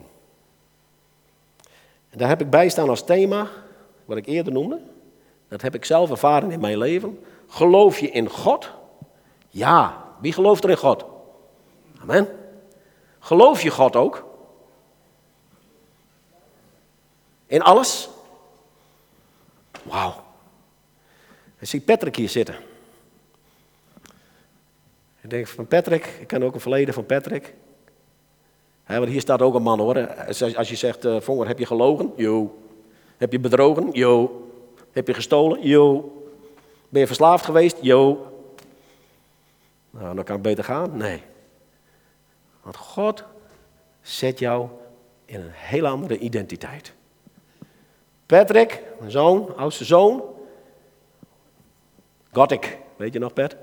En 2.09 2.17
daar 2.17 2.27
heb 2.27 2.41
ik 2.41 2.49
bij 2.49 2.69
staan 2.69 2.89
als 2.89 3.05
thema, 3.05 3.49
wat 4.05 4.17
ik 4.17 4.25
eerder 4.25 4.53
noemde. 4.53 4.81
Dat 5.47 5.61
heb 5.61 5.75
ik 5.75 5.85
zelf 5.85 6.09
ervaren 6.09 6.51
in 6.51 6.59
mijn 6.59 6.77
leven. 6.77 7.23
Geloof 7.47 7.99
je 7.99 8.09
in 8.09 8.29
God? 8.29 8.71
Ja. 9.49 10.05
Wie 10.19 10.33
gelooft 10.33 10.63
er 10.63 10.69
in 10.69 10.77
God? 10.77 11.05
Amen. 12.01 12.27
Geloof 13.19 13.61
je 13.61 13.69
God 13.69 13.95
ook? 13.95 14.25
In 17.45 17.61
alles? 17.61 18.09
Wauw. 19.83 20.23
Ik 21.59 21.67
zie 21.67 21.81
Patrick 21.81 22.15
hier 22.15 22.29
zitten. 22.29 22.55
Ik 25.21 25.29
denk 25.29 25.47
van 25.47 25.67
Patrick, 25.67 26.05
ik 26.19 26.27
ken 26.27 26.43
ook 26.43 26.53
een 26.53 26.59
verleden 26.59 26.93
van 26.93 27.05
Patrick. 27.05 27.53
Want 28.85 29.07
hier 29.07 29.21
staat 29.21 29.41
ook 29.41 29.53
een 29.53 29.61
man 29.61 29.79
hoor. 29.79 30.15
Als 30.55 30.69
je 30.69 30.75
zegt, 30.75 31.05
uh, 31.05 31.19
Vonger, 31.19 31.47
heb 31.47 31.59
je 31.59 31.65
gelogen? 31.65 32.13
Jo. 32.15 32.57
Heb 33.17 33.31
je 33.31 33.39
bedrogen? 33.39 33.89
Jo. 33.91 34.46
Heb 34.97 35.07
je 35.07 35.13
gestolen? 35.13 35.67
Jo. 35.67 36.11
Ben 36.89 37.01
je 37.01 37.07
verslaafd 37.07 37.45
geweest? 37.45 37.77
Jo. 37.81 38.31
Nou, 39.89 40.15
dan 40.15 40.23
kan 40.23 40.33
het 40.33 40.43
beter 40.43 40.63
gaan? 40.63 40.97
Nee. 40.97 41.21
Want 42.61 42.75
God 42.77 43.23
zet 44.01 44.39
jou 44.39 44.67
in 45.25 45.41
een 45.41 45.51
hele 45.51 45.87
andere 45.87 46.17
identiteit. 46.17 46.93
Patrick, 48.25 48.83
mijn 48.99 49.11
zoon, 49.11 49.55
oudste 49.57 49.85
zoon. 49.85 50.23
Gothic, 52.31 52.77
weet 52.95 53.13
je 53.13 53.19
nog, 53.19 53.33
Pat? 53.33 53.55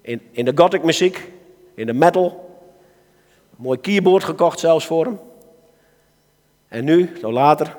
In, 0.00 0.28
in 0.30 0.44
de 0.44 0.52
gothic 0.54 0.82
muziek, 0.82 1.32
in 1.74 1.86
de 1.86 1.92
metal. 1.92 2.58
mooi 3.56 3.80
keyboard 3.80 4.24
gekocht 4.24 4.58
zelfs 4.58 4.86
voor 4.86 5.04
hem. 5.04 5.20
En 6.68 6.84
nu, 6.84 7.16
zo 7.20 7.32
later, 7.32 7.76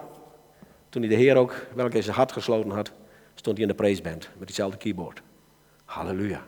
toen 0.91 1.01
hij 1.01 1.09
de 1.11 1.17
Heer 1.17 1.35
ook 1.35 1.65
welke 1.73 1.95
in 1.95 2.03
zijn 2.03 2.15
hart 2.15 2.31
gesloten 2.31 2.71
had, 2.71 2.91
stond 3.35 3.57
hij 3.57 3.65
in 3.65 3.71
de 3.71 3.77
praiseband 3.77 4.29
met 4.37 4.47
diezelfde 4.47 4.77
keyboard. 4.77 5.21
Halleluja. 5.85 6.43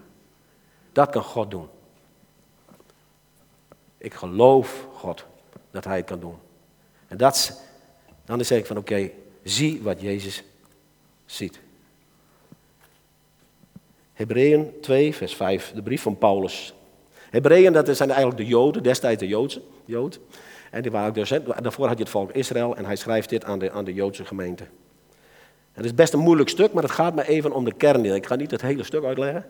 Dat 0.92 1.10
kan 1.10 1.24
God 1.24 1.52
doen. 1.52 1.68
Ik 3.98 4.14
geloof 4.14 4.88
God 4.94 5.26
dat 5.72 5.84
Hij 5.84 5.98
het 5.98 6.06
kan 6.06 6.20
doen. 6.20 6.36
En 7.08 7.18
dat, 7.18 7.64
dan 8.26 8.46
zeg 8.46 8.60
ik 8.60 8.66
van 8.66 8.78
oké, 8.78 9.10
zie 9.44 9.82
wat 9.82 10.02
Jezus 10.02 10.44
ziet. 11.26 11.60
Hebreeën 14.14 14.74
2, 14.82 15.14
vers 15.14 15.36
5, 15.36 15.72
de 15.76 15.82
brief 15.82 16.02
van 16.02 16.18
Paulus. 16.18 16.74
Hebreeën, 17.30 17.74
dat 17.74 17.96
zijn 17.96 18.10
eigenlijk 18.10 18.40
de 18.40 18.48
Joden, 18.48 18.84
destijds 18.84 19.20
de 19.20 19.28
Joodse, 19.28 19.62
Jood. 19.86 20.20
En 20.74 20.82
die 20.82 20.92
waren 20.92 21.08
ook 21.08 21.16
dus, 21.16 21.30
daarvoor 21.62 21.88
had 21.88 21.98
je 21.98 22.04
het 22.04 22.12
volk 22.12 22.32
Israël 22.32 22.76
en 22.76 22.86
hij 22.86 22.96
schrijft 22.96 23.30
dit 23.30 23.46
aan 23.46 23.60
de, 23.60 23.72
aan 23.72 23.86
de 23.86 23.94
Joodse 23.94 24.26
gemeente. 24.26 24.64
Het 25.72 25.86
is 25.86 25.96
best 25.96 26.14
een 26.14 26.20
moeilijk 26.20 26.50
stuk, 26.50 26.74
maar 26.74 26.84
het 26.84 26.92
gaat 26.92 27.16
me 27.16 27.28
even 27.28 27.52
om 27.52 27.66
de 27.66 27.74
kern. 27.74 28.06
Ik 28.06 28.26
ga 28.26 28.36
niet 28.36 28.52
het 28.52 28.62
hele 28.62 28.84
stuk 28.84 29.04
uitleggen. 29.04 29.46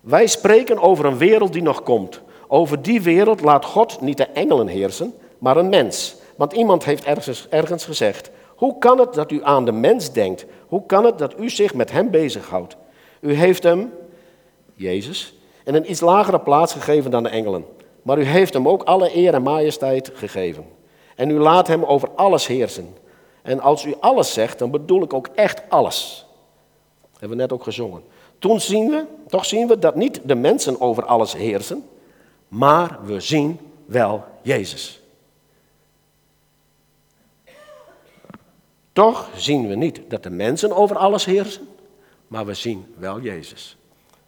Wij 0.00 0.26
spreken 0.26 0.78
over 0.78 1.04
een 1.04 1.16
wereld 1.16 1.52
die 1.52 1.62
nog 1.62 1.82
komt. 1.82 2.20
Over 2.48 2.82
die 2.82 3.02
wereld 3.02 3.40
laat 3.40 3.64
God 3.64 4.00
niet 4.00 4.16
de 4.16 4.26
engelen 4.26 4.66
heersen, 4.66 5.14
maar 5.38 5.56
een 5.56 5.68
mens. 5.68 6.16
Want 6.36 6.52
iemand 6.52 6.84
heeft 6.84 7.04
ergens, 7.04 7.48
ergens 7.48 7.84
gezegd: 7.84 8.30
Hoe 8.54 8.78
kan 8.78 8.98
het 8.98 9.14
dat 9.14 9.30
u 9.30 9.40
aan 9.44 9.64
de 9.64 9.72
mens 9.72 10.12
denkt? 10.12 10.44
Hoe 10.66 10.86
kan 10.86 11.04
het 11.04 11.18
dat 11.18 11.38
u 11.38 11.50
zich 11.50 11.74
met 11.74 11.92
hem 11.92 12.10
bezighoudt? 12.10 12.76
U 13.20 13.34
heeft 13.34 13.62
hem, 13.62 13.92
Jezus, 14.74 15.34
in 15.64 15.74
een 15.74 15.90
iets 15.90 16.00
lagere 16.00 16.40
plaats 16.40 16.72
gegeven 16.72 17.10
dan 17.10 17.22
de 17.22 17.28
engelen. 17.28 17.64
Maar 18.02 18.18
u 18.18 18.24
heeft 18.24 18.52
hem 18.52 18.68
ook 18.68 18.82
alle 18.82 19.16
eer 19.16 19.34
en 19.34 19.42
majesteit 19.42 20.10
gegeven. 20.14 20.64
En 21.16 21.30
u 21.30 21.38
laat 21.38 21.66
hem 21.66 21.84
over 21.84 22.10
alles 22.10 22.46
heersen. 22.46 22.96
En 23.42 23.60
als 23.60 23.84
u 23.84 23.94
alles 24.00 24.32
zegt, 24.32 24.58
dan 24.58 24.70
bedoel 24.70 25.02
ik 25.02 25.12
ook 25.12 25.26
echt 25.26 25.62
alles. 25.68 26.26
Hebben 27.10 27.28
we 27.28 27.42
net 27.42 27.52
ook 27.52 27.62
gezongen. 27.62 28.02
Toen 28.38 28.60
zien 28.60 28.88
we, 28.88 29.04
toch 29.28 29.44
zien 29.44 29.68
we 29.68 29.78
dat 29.78 29.94
niet 29.94 30.20
de 30.24 30.34
mensen 30.34 30.80
over 30.80 31.04
alles 31.04 31.32
heersen, 31.32 31.88
maar 32.48 32.98
we 33.04 33.20
zien 33.20 33.58
wel 33.84 34.24
Jezus. 34.42 35.02
Toch 38.92 39.28
zien 39.36 39.68
we 39.68 39.74
niet 39.74 40.00
dat 40.08 40.22
de 40.22 40.30
mensen 40.30 40.72
over 40.72 40.96
alles 40.96 41.24
heersen, 41.24 41.68
maar 42.28 42.46
we 42.46 42.54
zien 42.54 42.94
wel 42.98 43.20
Jezus. 43.20 43.76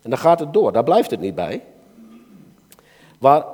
En 0.02 0.10
dan 0.10 0.18
gaat 0.18 0.40
het 0.40 0.52
door, 0.52 0.72
daar 0.72 0.84
blijft 0.84 1.10
het 1.10 1.20
niet 1.20 1.34
bij. 1.34 1.62
Waar 3.18 3.44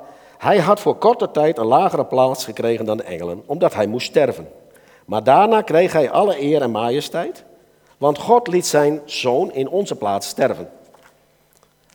hij 0.41 0.59
had 0.59 0.79
voor 0.79 0.95
korte 0.95 1.31
tijd 1.31 1.57
een 1.57 1.65
lagere 1.65 2.05
plaats 2.05 2.45
gekregen 2.45 2.85
dan 2.85 2.97
de 2.97 3.03
engelen, 3.03 3.43
omdat 3.45 3.73
hij 3.73 3.87
moest 3.87 4.07
sterven. 4.07 4.49
Maar 5.05 5.23
daarna 5.23 5.61
kreeg 5.61 5.93
hij 5.93 6.11
alle 6.11 6.41
eer 6.41 6.61
en 6.61 6.71
majesteit, 6.71 7.43
want 7.97 8.17
God 8.17 8.47
liet 8.47 8.65
zijn 8.65 9.01
zoon 9.05 9.53
in 9.53 9.69
onze 9.69 9.95
plaats 9.95 10.27
sterven. 10.27 10.69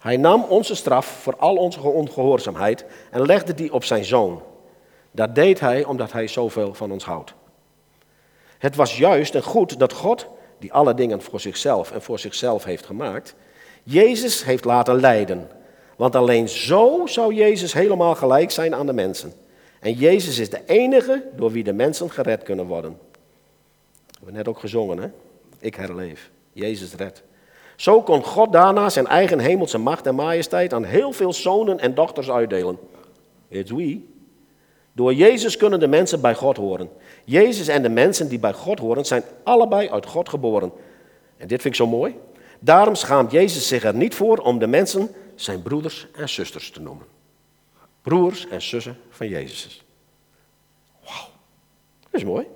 Hij 0.00 0.16
nam 0.16 0.44
onze 0.48 0.74
straf 0.74 1.06
voor 1.06 1.36
al 1.36 1.56
onze 1.56 1.80
ongehoorzaamheid 1.80 2.84
en 3.10 3.26
legde 3.26 3.54
die 3.54 3.72
op 3.72 3.84
zijn 3.84 4.04
zoon. 4.04 4.42
Dat 5.10 5.34
deed 5.34 5.60
hij 5.60 5.84
omdat 5.84 6.12
hij 6.12 6.26
zoveel 6.26 6.74
van 6.74 6.92
ons 6.92 7.04
houdt. 7.04 7.34
Het 8.58 8.76
was 8.76 8.96
juist 8.98 9.34
en 9.34 9.42
goed 9.42 9.78
dat 9.78 9.92
God, 9.92 10.26
die 10.58 10.72
alle 10.72 10.94
dingen 10.94 11.22
voor 11.22 11.40
zichzelf 11.40 11.92
en 11.92 12.02
voor 12.02 12.18
zichzelf 12.18 12.64
heeft 12.64 12.86
gemaakt, 12.86 13.34
Jezus 13.82 14.44
heeft 14.44 14.64
laten 14.64 15.00
lijden. 15.00 15.48
Want 15.96 16.16
alleen 16.16 16.48
zo 16.48 17.02
zou 17.04 17.34
Jezus 17.34 17.72
helemaal 17.72 18.14
gelijk 18.14 18.50
zijn 18.50 18.74
aan 18.74 18.86
de 18.86 18.92
mensen. 18.92 19.32
En 19.80 19.92
Jezus 19.92 20.38
is 20.38 20.50
de 20.50 20.60
enige 20.66 21.22
door 21.36 21.50
wie 21.50 21.64
de 21.64 21.72
mensen 21.72 22.10
gered 22.10 22.42
kunnen 22.42 22.66
worden. 22.66 22.98
We 24.06 24.14
hebben 24.16 24.34
net 24.34 24.48
ook 24.48 24.58
gezongen, 24.58 24.98
hè? 24.98 25.08
Ik 25.58 25.74
herleef. 25.74 26.30
Jezus 26.52 26.94
redt. 26.94 27.22
Zo 27.76 28.02
kon 28.02 28.24
God 28.24 28.52
daarna 28.52 28.88
zijn 28.88 29.06
eigen 29.06 29.38
hemelse 29.38 29.78
macht 29.78 30.06
en 30.06 30.14
majesteit 30.14 30.72
aan 30.72 30.84
heel 30.84 31.12
veel 31.12 31.32
zonen 31.32 31.80
en 31.80 31.94
dochters 31.94 32.30
uitdelen. 32.30 32.78
It's 33.48 33.70
we. 33.70 34.00
Door 34.92 35.14
Jezus 35.14 35.56
kunnen 35.56 35.80
de 35.80 35.86
mensen 35.86 36.20
bij 36.20 36.34
God 36.34 36.56
horen. 36.56 36.90
Jezus 37.24 37.68
en 37.68 37.82
de 37.82 37.88
mensen 37.88 38.28
die 38.28 38.38
bij 38.38 38.52
God 38.52 38.78
horen 38.78 39.04
zijn 39.04 39.22
allebei 39.42 39.90
uit 39.90 40.06
God 40.06 40.28
geboren. 40.28 40.72
En 41.36 41.46
dit 41.46 41.62
vind 41.62 41.74
ik 41.74 41.80
zo 41.80 41.86
mooi. 41.86 42.16
Daarom 42.58 42.94
schaamt 42.94 43.30
Jezus 43.30 43.68
zich 43.68 43.84
er 43.84 43.94
niet 43.94 44.14
voor 44.14 44.38
om 44.38 44.58
de 44.58 44.66
mensen 44.66 45.10
zijn 45.36 45.62
broeders 45.62 46.06
en 46.12 46.28
zusters 46.28 46.70
te 46.70 46.80
noemen. 46.80 47.06
Broers 48.02 48.48
en 48.48 48.62
zussen 48.62 48.98
van 49.10 49.28
Jezus. 49.28 49.84
Wauw, 51.04 51.28
dat 52.00 52.20
is 52.20 52.24
mooi. 52.24 52.46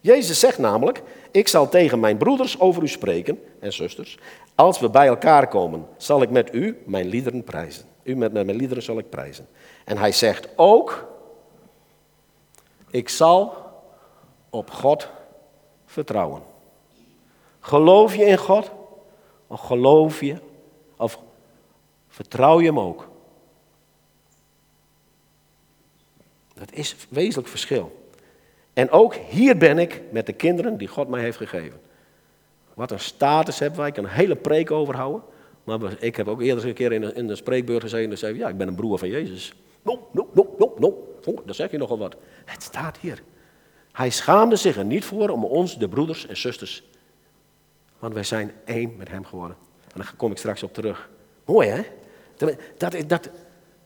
Jezus 0.00 0.40
zegt 0.40 0.58
namelijk, 0.58 1.02
ik 1.30 1.48
zal 1.48 1.68
tegen 1.68 2.00
mijn 2.00 2.16
broeders 2.16 2.60
over 2.60 2.82
u 2.82 2.88
spreken 2.88 3.42
en 3.60 3.72
zusters. 3.72 4.18
Als 4.54 4.78
we 4.78 4.90
bij 4.90 5.06
elkaar 5.06 5.48
komen, 5.48 5.86
zal 5.96 6.22
ik 6.22 6.30
met 6.30 6.54
u 6.54 6.82
mijn 6.86 7.06
liederen 7.06 7.44
prijzen. 7.44 7.84
U 8.02 8.16
met 8.16 8.32
mijn 8.32 8.56
liederen 8.56 8.82
zal 8.82 8.98
ik 8.98 9.10
prijzen. 9.10 9.48
En 9.84 9.98
hij 9.98 10.12
zegt 10.12 10.48
ook, 10.56 11.06
ik 12.90 13.08
zal 13.08 13.56
op 14.50 14.70
God 14.70 15.08
vertrouwen. 15.86 16.42
Geloof 17.60 18.14
je 18.14 18.24
in 18.24 18.38
God? 18.38 18.70
Of 19.46 19.60
geloof 19.60 20.20
je, 20.20 20.36
vertrouw 22.18 22.60
je 22.60 22.66
hem 22.66 22.78
ook? 22.78 23.08
Dat 26.54 26.72
is 26.72 26.96
wezenlijk 27.08 27.48
verschil. 27.48 28.12
En 28.72 28.90
ook 28.90 29.14
hier 29.14 29.56
ben 29.56 29.78
ik 29.78 30.02
met 30.10 30.26
de 30.26 30.32
kinderen 30.32 30.76
die 30.76 30.88
God 30.88 31.08
mij 31.08 31.20
heeft 31.20 31.36
gegeven. 31.36 31.80
Wat 32.74 32.90
een 32.90 33.00
status 33.00 33.58
hebben 33.58 33.78
wij. 33.78 33.88
Ik 33.88 33.94
kan 33.94 34.04
een 34.04 34.10
hele 34.10 34.36
preek 34.36 34.70
overhouden. 34.70 35.22
Maar 35.64 36.02
ik 36.02 36.16
heb 36.16 36.28
ook 36.28 36.40
eerder 36.40 36.66
een 36.66 36.74
keer 36.74 36.92
in 36.92 37.00
de, 37.00 37.12
in 37.12 37.26
gezegd. 37.80 38.10
En 38.10 38.18
zei, 38.18 38.36
ja, 38.36 38.48
ik 38.48 38.56
ben 38.56 38.68
een 38.68 38.74
broer 38.74 38.98
van 38.98 39.08
Jezus. 39.08 39.54
No, 39.82 40.08
no, 40.12 40.28
no, 40.34 40.54
no, 40.58 40.74
no. 40.78 41.16
Oh, 41.24 41.38
zeg 41.46 41.70
je 41.70 41.78
nogal 41.78 41.98
wat. 41.98 42.16
Het 42.44 42.62
staat 42.62 42.98
hier. 42.98 43.22
Hij 43.92 44.10
schaamde 44.10 44.56
zich 44.56 44.76
er 44.76 44.84
niet 44.84 45.04
voor 45.04 45.28
om 45.28 45.44
ons, 45.44 45.78
de 45.78 45.88
broeders 45.88 46.26
en 46.26 46.36
zusters. 46.36 46.82
Want 47.98 48.14
wij 48.14 48.24
zijn 48.24 48.52
één 48.64 48.96
met 48.96 49.08
hem 49.08 49.24
geworden. 49.24 49.56
En 49.82 50.00
daar 50.00 50.14
kom 50.16 50.30
ik 50.30 50.38
straks 50.38 50.62
op 50.62 50.74
terug. 50.74 51.10
Mooi 51.44 51.68
hè? 51.68 51.82
Dat, 52.38 52.54
dat, 52.78 53.28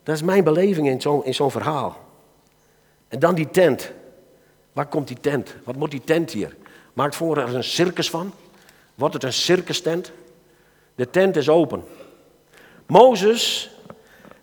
dat, 0.02 0.14
is 0.14 0.22
mijn 0.22 0.44
beleving 0.44 0.88
in 0.88 1.00
zo'n 1.00 1.24
in 1.24 1.50
verhaal. 1.50 1.96
En 3.08 3.18
dan 3.18 3.34
die 3.34 3.50
tent. 3.50 3.92
Waar 4.72 4.86
komt 4.86 5.08
die 5.08 5.20
tent? 5.20 5.54
Wat 5.64 5.76
moet 5.76 5.90
die 5.90 6.04
tent 6.04 6.30
hier? 6.30 6.56
Maakt 6.92 7.16
voor 7.16 7.36
er 7.36 7.54
een 7.54 7.64
circus 7.64 8.10
van? 8.10 8.32
Wordt 8.94 9.14
het 9.14 9.24
een 9.24 9.32
circus 9.32 9.80
tent? 9.82 10.12
De 10.94 11.10
tent 11.10 11.36
is 11.36 11.48
open. 11.48 11.84
Mozes 12.86 13.70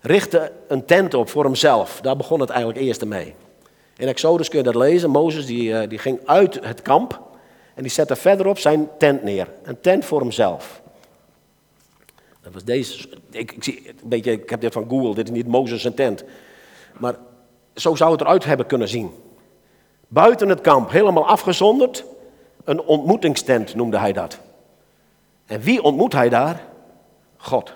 richtte 0.01 0.51
een 0.67 0.85
tent 0.85 1.13
op 1.13 1.29
voor 1.29 1.43
hemzelf. 1.43 2.01
Daar 2.01 2.17
begon 2.17 2.39
het 2.39 2.49
eigenlijk 2.49 2.79
eerst 2.79 3.05
mee. 3.05 3.35
In 3.97 4.07
Exodus 4.07 4.49
kun 4.49 4.57
je 4.57 4.63
dat 4.63 4.75
lezen. 4.75 5.09
Mozes 5.09 5.45
die, 5.45 5.73
eh, 5.73 5.89
die 5.89 5.97
ging 5.97 6.19
uit 6.25 6.59
het 6.65 6.81
kamp 6.81 7.21
en 7.75 7.83
die 7.83 7.91
zette 7.91 8.15
verderop 8.15 8.59
zijn 8.59 8.89
tent 8.97 9.23
neer. 9.23 9.47
Een 9.63 9.81
tent 9.81 10.05
voor 10.05 10.19
hemzelf. 10.19 10.81
Dat 12.49 12.63
was 12.63 12.75
deze. 12.75 13.07
Ik, 13.31 13.51
ik, 13.51 13.63
zie, 13.63 13.87
een 13.87 14.09
beetje, 14.09 14.31
ik 14.31 14.49
heb 14.49 14.61
dit 14.61 14.73
van 14.73 14.89
Google, 14.89 15.15
dit 15.15 15.29
is 15.29 15.35
niet 15.35 15.47
Mozes 15.47 15.87
tent. 15.95 16.23
Maar 16.97 17.15
zo 17.75 17.95
zou 17.95 18.11
het 18.11 18.21
eruit 18.21 18.45
hebben 18.45 18.65
kunnen 18.65 18.87
zien. 18.87 19.11
Buiten 20.07 20.49
het 20.49 20.61
kamp, 20.61 20.91
helemaal 20.91 21.27
afgezonderd, 21.27 22.05
een 22.63 22.81
ontmoetingstent 22.81 23.75
noemde 23.75 23.97
hij 23.97 24.13
dat. 24.13 24.39
En 25.45 25.61
wie 25.61 25.81
ontmoet 25.83 26.13
hij 26.13 26.29
daar? 26.29 26.61
God. 27.37 27.73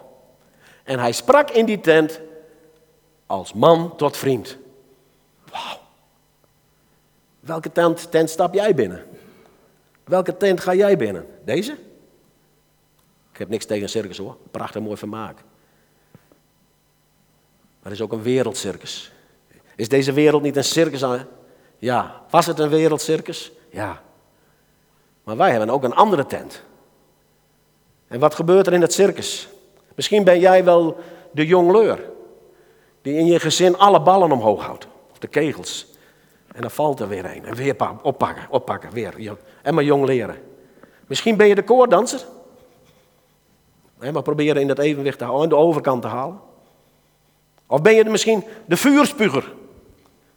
En 0.84 1.00
hij 1.00 1.12
sprak 1.12 1.50
in 1.50 1.66
die 1.66 1.80
tent 1.80 2.20
als 3.26 3.54
man 3.54 3.96
tot 3.96 4.18
vriend. 4.18 4.58
Wauw. 5.52 5.78
Welke 7.40 7.72
tent, 7.72 8.12
tent 8.12 8.30
stap 8.30 8.54
jij 8.54 8.76
binnen? 8.76 9.04
Welke 10.04 10.38
tent 10.38 10.60
ga 10.60 10.74
jij 10.74 10.98
binnen? 10.98 11.26
Deze? 11.46 11.78
Ik 13.34 13.40
heb 13.40 13.50
niks 13.50 13.66
tegen 13.66 13.84
een 13.84 13.90
circus 13.90 14.18
hoor. 14.18 14.38
Prachtig 14.52 14.82
mooi 14.82 14.98
vermaak. 14.98 15.36
Maar 17.80 17.92
er 17.92 17.92
is 17.92 18.02
ook 18.02 18.12
een 18.12 18.22
wereldcircus. 18.22 19.12
Is 19.76 19.90
deze 19.90 20.14
wereld 20.14 20.42
niet 20.42 20.56
een 20.56 20.64
circus? 20.64 21.04
Ja. 21.78 22.22
Was 22.30 22.46
het 22.46 22.60
een 22.60 22.70
wereldcircus? 22.70 23.52
Ja. 23.70 24.02
Maar 25.24 25.38
wij 25.38 25.50
hebben 25.50 25.70
ook 25.70 25.84
een 25.84 25.94
andere 25.94 26.26
tent. 26.26 26.64
En 28.08 28.20
wat 28.20 28.36
gebeurt 28.36 28.68
er 28.68 28.74
in 28.74 28.82
het 28.82 28.94
circus? 28.94 29.48
Misschien 29.96 30.24
ben 30.24 30.40
jij 30.40 30.64
wel 30.64 30.98
de 31.32 31.46
jongleur 31.46 32.10
die 33.02 33.18
in 33.18 33.26
je 33.26 33.40
gezin 33.40 33.78
alle 33.78 34.02
ballen 34.02 34.32
omhoog 34.32 34.66
houdt. 34.66 34.88
de 35.20 35.28
kegels. 35.28 35.88
En 36.56 36.62
dan 36.62 36.72
valt 36.72 37.00
er 37.00 37.08
weer 37.08 37.26
een. 37.26 37.46
En 37.46 37.56
weer 37.56 37.76
oppakken, 38.02 38.46
oppakken, 38.50 38.92
weer. 38.92 39.38
En 39.62 39.74
maar 39.74 39.84
jong 39.84 40.06
leren. 40.06 40.38
Misschien 41.08 41.38
ben 41.38 41.48
je 41.48 41.56
de 41.56 41.64
koordanser. 41.64 42.26
Maar 44.12 44.22
proberen 44.22 44.62
in 44.62 44.68
dat 44.68 44.80
evenwicht 44.80 45.18
te 45.18 45.24
houden, 45.24 45.50
de 45.50 45.56
overkant 45.56 46.02
te 46.02 46.08
halen. 46.08 46.40
Of 47.68 47.82
ben 47.82 47.94
je 47.94 48.04
misschien 48.04 48.44
de 48.66 48.78
vuurspuger. 48.78 49.54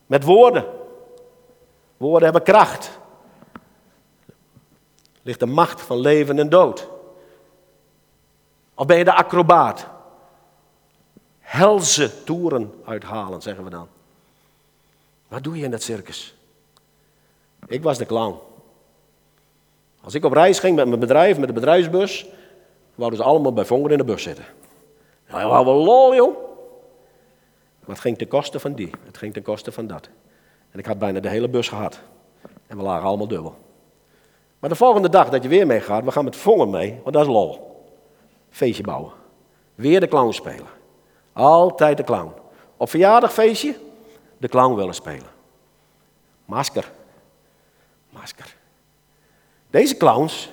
Met 0.06 0.24
woorden. 0.24 0.64
Woorden 1.96 2.24
hebben 2.24 2.42
kracht. 2.42 2.98
Ligt 5.22 5.40
de 5.40 5.46
macht 5.46 5.80
van 5.80 5.98
leven 5.98 6.38
en 6.38 6.48
dood. 6.48 6.88
Of 8.74 8.86
ben 8.86 8.98
je 8.98 9.04
de 9.04 9.14
acrobaat? 9.14 9.86
Helse 11.40 12.24
toeren 12.24 12.74
uithalen, 12.84 13.42
zeggen 13.42 13.64
we 13.64 13.70
dan. 13.70 13.88
Wat 15.28 15.44
doe 15.44 15.56
je 15.56 15.64
in 15.64 15.70
dat 15.70 15.82
circus? 15.82 16.34
Ik 17.66 17.82
was 17.82 17.98
de 17.98 18.06
clown. 18.06 18.38
Als 20.02 20.14
ik 20.14 20.24
op 20.24 20.32
reis 20.32 20.58
ging 20.58 20.76
met 20.76 20.86
mijn 20.86 21.00
bedrijf, 21.00 21.38
met 21.38 21.48
de 21.48 21.54
bedrijfsbus, 21.54 22.26
wouden 22.96 23.18
ze 23.18 23.24
allemaal 23.24 23.52
bij 23.52 23.64
Vonger 23.64 23.90
in 23.90 23.98
de 23.98 24.04
bus 24.04 24.22
zitten. 24.22 24.44
Ja, 25.28 25.58
we 25.58 25.64
wel 25.64 25.84
lol, 25.84 26.14
joh. 26.14 26.36
Maar 27.80 27.94
het 27.94 28.00
ging 28.00 28.18
ten 28.18 28.28
koste 28.28 28.60
van 28.60 28.72
die, 28.72 28.90
het 29.04 29.16
ging 29.16 29.32
ten 29.32 29.42
koste 29.42 29.72
van 29.72 29.86
dat. 29.86 30.08
En 30.70 30.78
ik 30.78 30.86
had 30.86 30.98
bijna 30.98 31.20
de 31.20 31.28
hele 31.28 31.48
bus 31.48 31.68
gehad. 31.68 32.00
En 32.66 32.76
we 32.76 32.82
lagen 32.82 33.06
allemaal 33.06 33.28
dubbel. 33.28 33.54
Maar 34.58 34.70
de 34.70 34.76
volgende 34.76 35.08
dag 35.08 35.28
dat 35.28 35.42
je 35.42 35.48
weer 35.48 35.66
meegaat, 35.66 36.04
we 36.04 36.10
gaan 36.10 36.24
met 36.24 36.36
Vonger 36.36 36.68
mee, 36.68 37.00
want 37.02 37.14
dat 37.14 37.22
is 37.22 37.32
lol. 37.32 37.84
Feestje 38.50 38.82
bouwen. 38.82 39.12
Weer 39.74 40.00
de 40.00 40.08
clown 40.08 40.32
spelen. 40.32 40.66
Altijd 41.32 41.96
de 41.96 42.04
clown. 42.04 42.32
Op 42.76 42.90
verjaardagfeestje, 42.90 43.74
de 44.38 44.48
clown 44.48 44.74
willen 44.74 44.94
spelen. 44.94 45.30
Masker. 46.44 46.90
Masker. 48.10 48.56
Deze 49.70 49.96
clowns 49.96 50.50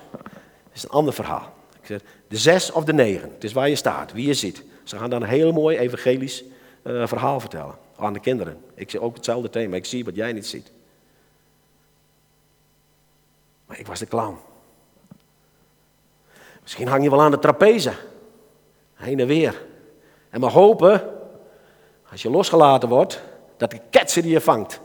is 0.72 0.84
een 0.84 0.90
ander 0.90 1.14
verhaal. 1.14 1.53
Ik 1.84 1.90
zeg, 1.90 2.02
de 2.28 2.38
zes 2.38 2.72
of 2.72 2.84
de 2.84 2.94
negen. 2.94 3.32
Het 3.32 3.44
is 3.44 3.54
waar 3.54 3.70
je 3.70 3.76
staat, 3.76 4.12
wie 4.12 4.28
je 4.28 4.34
ziet. 4.34 4.64
Ze 4.84 4.98
gaan 4.98 5.10
dan 5.10 5.22
een 5.22 5.30
heel 5.30 5.52
mooi 5.52 5.78
evangelisch 5.78 6.44
uh, 6.84 7.08
verhaal 7.08 7.40
vertellen 7.40 7.76
aan 7.98 8.14
de 8.14 8.20
kinderen. 8.20 8.64
Ik 8.74 8.90
zie 8.90 9.02
ook 9.02 9.16
hetzelfde 9.16 9.50
thema. 9.50 9.76
Ik 9.76 9.86
zie 9.86 10.06
wat 10.06 10.16
jij 10.16 10.34
niet 10.34 10.48
ziet. 10.48 10.72
Maar 13.66 13.80
ik 13.80 13.88
was 13.88 14.00
de 14.00 14.08
clown. 14.08 14.38
Misschien 16.62 16.88
hang 16.88 17.04
je 17.04 17.10
wel 17.10 17.22
aan 17.22 17.32
de 17.32 17.40
trapeze. 17.40 17.94
Heen 18.94 19.20
en 19.20 19.28
weer. 19.28 19.62
En 20.30 20.40
maar 20.40 20.52
hopen, 20.52 21.02
als 22.12 22.22
je 22.22 22.30
losgelaten 22.30 22.90
wordt, 22.90 23.22
dat 23.58 23.72
de 23.72 23.80
ketsen 23.90 24.22
die 24.22 24.32
je 24.32 24.42
vangt. 24.42 24.80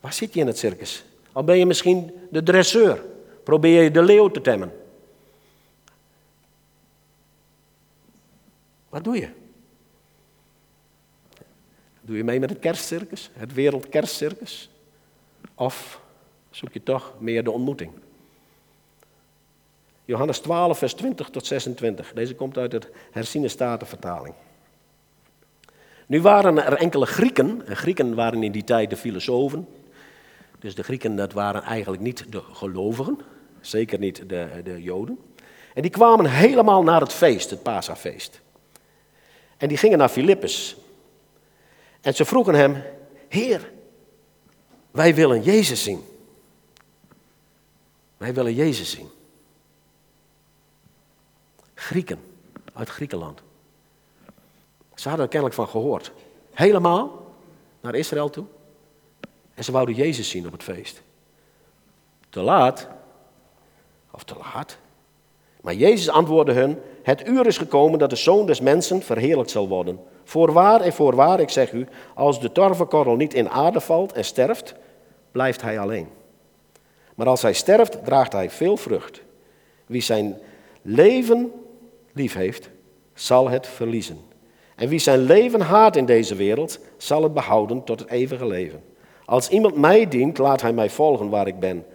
Waar 0.00 0.12
zit 0.12 0.34
je 0.34 0.40
in 0.40 0.46
het 0.46 0.58
circus? 0.58 1.04
Al 1.32 1.44
ben 1.44 1.58
je 1.58 1.66
misschien 1.66 2.28
de 2.30 2.42
dresseur. 2.42 3.04
Probeer 3.48 3.82
je 3.82 3.90
de 3.90 4.02
leeuw 4.02 4.28
te 4.28 4.40
temmen. 4.40 4.72
Wat 8.88 9.04
doe 9.04 9.16
je? 9.16 9.28
Doe 12.00 12.16
je 12.16 12.24
mee 12.24 12.40
met 12.40 12.50
het 12.50 12.58
kerstcircus, 12.58 13.30
het 13.32 13.52
wereldkerstcircus? 13.52 14.70
Of 15.54 16.00
zoek 16.50 16.72
je 16.72 16.82
toch 16.82 17.14
meer 17.18 17.44
de 17.44 17.50
ontmoeting? 17.50 17.92
Johannes 20.04 20.38
12, 20.38 20.78
vers 20.78 20.94
20 20.94 21.28
tot 21.28 21.46
26. 21.46 22.12
Deze 22.12 22.34
komt 22.34 22.58
uit 22.58 22.70
de 22.70 22.80
herziene 23.10 23.48
statenvertaling. 23.48 24.34
Nu 26.06 26.20
waren 26.20 26.64
er 26.64 26.76
enkele 26.76 27.06
Grieken, 27.06 27.66
en 27.66 27.76
Grieken 27.76 28.14
waren 28.14 28.42
in 28.42 28.52
die 28.52 28.64
tijd 28.64 28.90
de 28.90 28.96
filosofen. 28.96 29.68
Dus 30.58 30.74
de 30.74 30.82
Grieken 30.82 31.16
dat 31.16 31.32
waren 31.32 31.62
eigenlijk 31.62 32.02
niet 32.02 32.32
de 32.32 32.42
gelovigen, 32.52 33.18
zeker 33.60 33.98
niet 33.98 34.28
de, 34.28 34.60
de 34.64 34.82
Joden. 34.82 35.18
En 35.74 35.82
die 35.82 35.90
kwamen 35.90 36.30
helemaal 36.30 36.82
naar 36.82 37.00
het 37.00 37.12
feest, 37.12 37.50
het 37.50 37.62
Pasafeest. 37.62 38.40
En 39.56 39.68
die 39.68 39.76
gingen 39.76 39.98
naar 39.98 40.08
Filippus. 40.08 40.76
En 42.00 42.14
ze 42.14 42.24
vroegen 42.24 42.54
hem, 42.54 42.82
Heer, 43.28 43.72
wij 44.90 45.14
willen 45.14 45.42
Jezus 45.42 45.82
zien. 45.82 46.04
Wij 48.16 48.34
willen 48.34 48.54
Jezus 48.54 48.90
zien. 48.90 49.08
Grieken 51.74 52.20
uit 52.72 52.88
Griekenland. 52.88 53.42
Ze 54.94 55.08
hadden 55.08 55.26
er 55.26 55.30
kennelijk 55.30 55.58
van 55.58 55.68
gehoord. 55.68 56.12
Helemaal 56.52 57.34
naar 57.80 57.94
Israël 57.94 58.30
toe. 58.30 58.44
En 59.54 59.64
ze 59.64 59.72
wouden 59.72 59.94
Jezus 59.94 60.28
zien 60.28 60.46
op 60.46 60.52
het 60.52 60.62
feest. 60.62 61.02
Te 62.30 62.40
laat. 62.40 62.88
Of 64.10 64.24
te 64.24 64.34
laat. 64.38 64.78
Maar 65.60 65.74
Jezus 65.74 66.08
antwoordde 66.08 66.52
hun: 66.52 66.78
Het 67.02 67.26
uur 67.26 67.46
is 67.46 67.58
gekomen 67.58 67.98
dat 67.98 68.10
de 68.10 68.16
zoon 68.16 68.46
des 68.46 68.60
mensen 68.60 69.02
verheerlijkt 69.02 69.50
zal 69.50 69.68
worden. 69.68 70.00
Voorwaar 70.24 70.80
en 70.80 70.92
voorwaar, 70.92 71.40
ik 71.40 71.50
zeg 71.50 71.72
u, 71.72 71.86
als 72.14 72.40
de 72.40 72.52
tarwekorrel 72.52 73.16
niet 73.16 73.34
in 73.34 73.50
aarde 73.50 73.80
valt 73.80 74.12
en 74.12 74.24
sterft, 74.24 74.74
blijft 75.32 75.62
hij 75.62 75.78
alleen. 75.78 76.08
Maar 77.14 77.26
als 77.26 77.42
hij 77.42 77.52
sterft, 77.52 78.04
draagt 78.04 78.32
hij 78.32 78.50
veel 78.50 78.76
vrucht. 78.76 79.22
Wie 79.86 80.02
zijn 80.02 80.38
leven 80.82 81.52
lief 82.12 82.34
heeft, 82.34 82.70
zal 83.14 83.48
het 83.48 83.66
verliezen. 83.66 84.20
En 84.76 84.88
wie 84.88 84.98
zijn 84.98 85.18
leven 85.18 85.60
haat 85.60 85.96
in 85.96 86.06
deze 86.06 86.34
wereld, 86.34 86.78
zal 86.96 87.22
het 87.22 87.34
behouden 87.34 87.84
tot 87.84 88.00
het 88.00 88.10
eeuwige 88.10 88.46
leven. 88.46 88.82
Als 89.24 89.48
iemand 89.48 89.76
mij 89.76 90.08
dient, 90.08 90.38
laat 90.38 90.60
hij 90.60 90.72
mij 90.72 90.90
volgen 90.90 91.28
waar 91.28 91.46
ik 91.46 91.58
ben. 91.58 91.86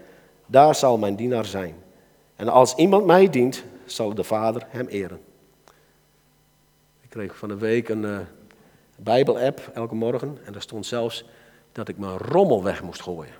Daar 0.45 0.75
zal 0.75 0.97
mijn 0.97 1.15
dienaar 1.15 1.45
zijn. 1.45 1.82
En 2.35 2.47
als 2.47 2.75
iemand 2.75 3.05
mij 3.05 3.29
dient, 3.29 3.63
zal 3.85 4.13
de 4.13 4.23
Vader 4.23 4.65
hem 4.67 4.87
eren. 4.87 5.21
Ik 7.01 7.09
kreeg 7.09 7.37
van 7.37 7.49
de 7.49 7.57
week 7.57 7.89
een 7.89 8.03
uh, 8.03 8.19
Bijbel-app 8.95 9.71
elke 9.73 9.95
morgen 9.95 10.37
en 10.45 10.53
daar 10.53 10.61
stond 10.61 10.85
zelfs 10.85 11.25
dat 11.71 11.87
ik 11.87 11.97
mijn 11.97 12.17
rommel 12.17 12.63
weg 12.63 12.83
moest 12.83 13.01
gooien. 13.01 13.33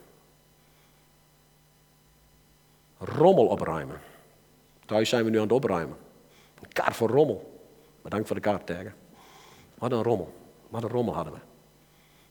Rommel 2.97 3.47
opruimen. 3.47 3.99
Thuis 4.85 5.09
zijn 5.09 5.23
we 5.23 5.29
nu 5.29 5.37
aan 5.37 5.43
het 5.43 5.51
opruimen. 5.51 5.97
Een 6.61 6.73
kar 6.73 6.93
voor 6.93 7.09
rommel. 7.09 7.61
Bedankt 8.01 8.27
voor 8.27 8.35
de 8.35 8.41
kaarttaggen. 8.41 8.93
Wat 9.77 9.91
een 9.91 10.03
rommel. 10.03 10.33
Wat 10.69 10.83
een 10.83 10.89
rommel 10.89 11.13
hadden 11.13 11.33
we. 11.33 11.39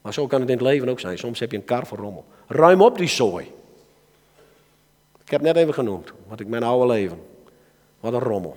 Maar 0.03 0.12
zo 0.12 0.27
kan 0.27 0.40
het 0.40 0.48
in 0.48 0.57
het 0.57 0.64
leven 0.64 0.88
ook 0.88 1.01
zijn. 1.01 1.18
Soms 1.18 1.40
heb 1.40 1.51
je 1.51 1.57
een 1.57 1.64
kar 1.64 1.87
voor 1.87 1.98
rommel. 1.98 2.25
Ruim 2.46 2.83
op 2.83 2.98
die 2.98 3.09
zooi. 3.09 3.53
Ik 5.24 5.30
heb 5.30 5.40
net 5.40 5.56
even 5.56 5.74
genoemd, 5.74 6.12
wat 6.26 6.40
ik 6.40 6.46
mijn 6.46 6.62
oude 6.62 6.92
leven. 6.92 7.22
Wat 8.00 8.12
een 8.12 8.20
rommel. 8.20 8.56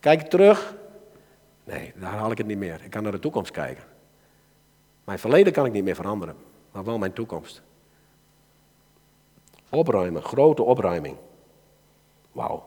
Kijk 0.00 0.22
terug? 0.22 0.74
Nee, 1.64 1.92
daar 1.96 2.12
haal 2.12 2.30
ik 2.30 2.38
het 2.38 2.46
niet 2.46 2.58
meer. 2.58 2.80
Ik 2.84 2.90
kan 2.90 3.02
naar 3.02 3.12
de 3.12 3.18
toekomst 3.18 3.50
kijken. 3.50 3.84
Mijn 5.04 5.18
verleden 5.18 5.52
kan 5.52 5.66
ik 5.66 5.72
niet 5.72 5.84
meer 5.84 5.94
veranderen, 5.94 6.36
maar 6.72 6.84
wel 6.84 6.98
mijn 6.98 7.12
toekomst. 7.12 7.62
Opruimen, 9.68 10.22
grote 10.22 10.62
opruiming. 10.62 11.16
Wauw. 12.32 12.64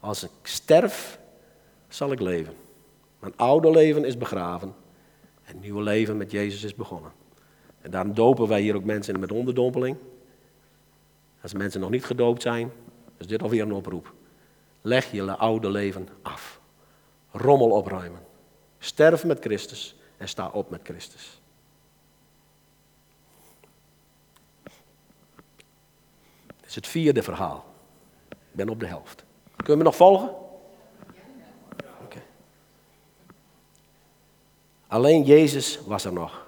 Als 0.00 0.22
ik 0.24 0.30
sterf, 0.42 1.18
zal 1.88 2.12
ik 2.12 2.20
leven. 2.20 2.54
Mijn 3.18 3.32
oude 3.36 3.70
leven 3.70 4.04
is 4.04 4.16
begraven. 4.16 4.74
En 5.44 5.52
het 5.52 5.60
nieuwe 5.60 5.82
leven 5.82 6.16
met 6.16 6.30
Jezus 6.30 6.62
is 6.62 6.74
begonnen. 6.74 7.12
En 7.80 7.90
daarom 7.90 8.14
dopen 8.14 8.48
wij 8.48 8.60
hier 8.60 8.76
ook 8.76 8.84
mensen 8.84 9.20
met 9.20 9.32
onderdompeling. 9.32 9.96
Als 11.42 11.52
mensen 11.52 11.80
nog 11.80 11.90
niet 11.90 12.04
gedoopt 12.04 12.42
zijn, 12.42 12.72
is 13.16 13.26
dit 13.26 13.42
alweer 13.42 13.62
een 13.62 13.72
oproep. 13.72 14.14
Leg 14.80 15.10
je 15.10 15.36
oude 15.36 15.70
leven 15.70 16.08
af. 16.22 16.60
Rommel 17.30 17.70
opruimen. 17.70 18.20
Sterf 18.78 19.24
met 19.24 19.38
Christus 19.40 19.96
en 20.16 20.28
sta 20.28 20.48
op 20.48 20.70
met 20.70 20.80
Christus. 20.82 21.40
Dit 26.46 26.68
is 26.68 26.74
het 26.74 26.86
vierde 26.86 27.22
verhaal. 27.22 27.64
Ik 28.28 28.36
ben 28.52 28.68
op 28.68 28.80
de 28.80 28.86
helft. 28.86 29.24
Kunnen 29.56 29.78
we 29.78 29.84
nog 29.84 29.96
volgen? 29.96 30.40
Alleen 34.90 35.22
Jezus 35.22 35.80
was 35.86 36.04
er 36.04 36.12
nog. 36.12 36.39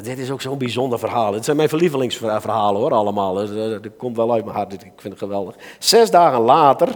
Dit 0.00 0.18
is 0.18 0.30
ook 0.30 0.40
zo'n 0.40 0.58
bijzonder 0.58 0.98
verhaal. 0.98 1.32
Het 1.32 1.44
zijn 1.44 1.56
mijn 1.56 1.68
verlievelingsverhalen 1.68 2.80
hoor, 2.80 2.92
allemaal. 2.92 3.34
Dat 3.34 3.96
komt 3.96 4.16
wel 4.16 4.32
uit 4.32 4.44
mijn 4.44 4.56
hart, 4.56 4.72
ik 4.72 4.80
vind 4.80 5.02
het 5.02 5.18
geweldig. 5.18 5.54
Zes 5.78 6.10
dagen 6.10 6.40
later 6.40 6.88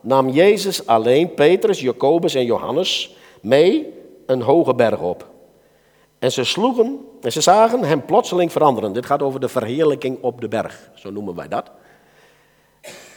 nam 0.00 0.28
Jezus 0.28 0.86
alleen 0.86 1.34
Petrus, 1.34 1.80
Jacobus 1.80 2.34
en 2.34 2.44
Johannes 2.44 3.16
mee 3.40 3.94
een 4.26 4.42
hoge 4.42 4.74
berg 4.74 5.00
op. 5.00 5.30
En 6.18 6.32
ze 6.32 6.44
sloegen, 6.44 7.00
en 7.20 7.32
ze 7.32 7.40
zagen 7.40 7.84
hem 7.84 8.04
plotseling 8.04 8.52
veranderen. 8.52 8.92
Dit 8.92 9.06
gaat 9.06 9.22
over 9.22 9.40
de 9.40 9.48
verheerlijking 9.48 10.18
op 10.22 10.40
de 10.40 10.48
berg, 10.48 10.90
zo 10.94 11.10
noemen 11.10 11.34
wij 11.34 11.48
dat. 11.48 11.70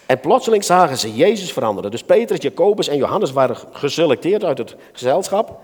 En 0.06 0.20
plotseling 0.20 0.64
zagen 0.64 0.98
ze 0.98 1.16
Jezus 1.16 1.54
veranderen. 1.54 1.92
Dus 1.92 2.04
Petrus, 2.04 2.42
Jacobus 2.42 2.88
en 2.88 2.98
Johannes 2.98 3.32
waren 3.32 3.58
geselecteerd 3.72 4.44
uit 4.44 4.58
het 4.58 4.76
gezelschap. 4.92 5.60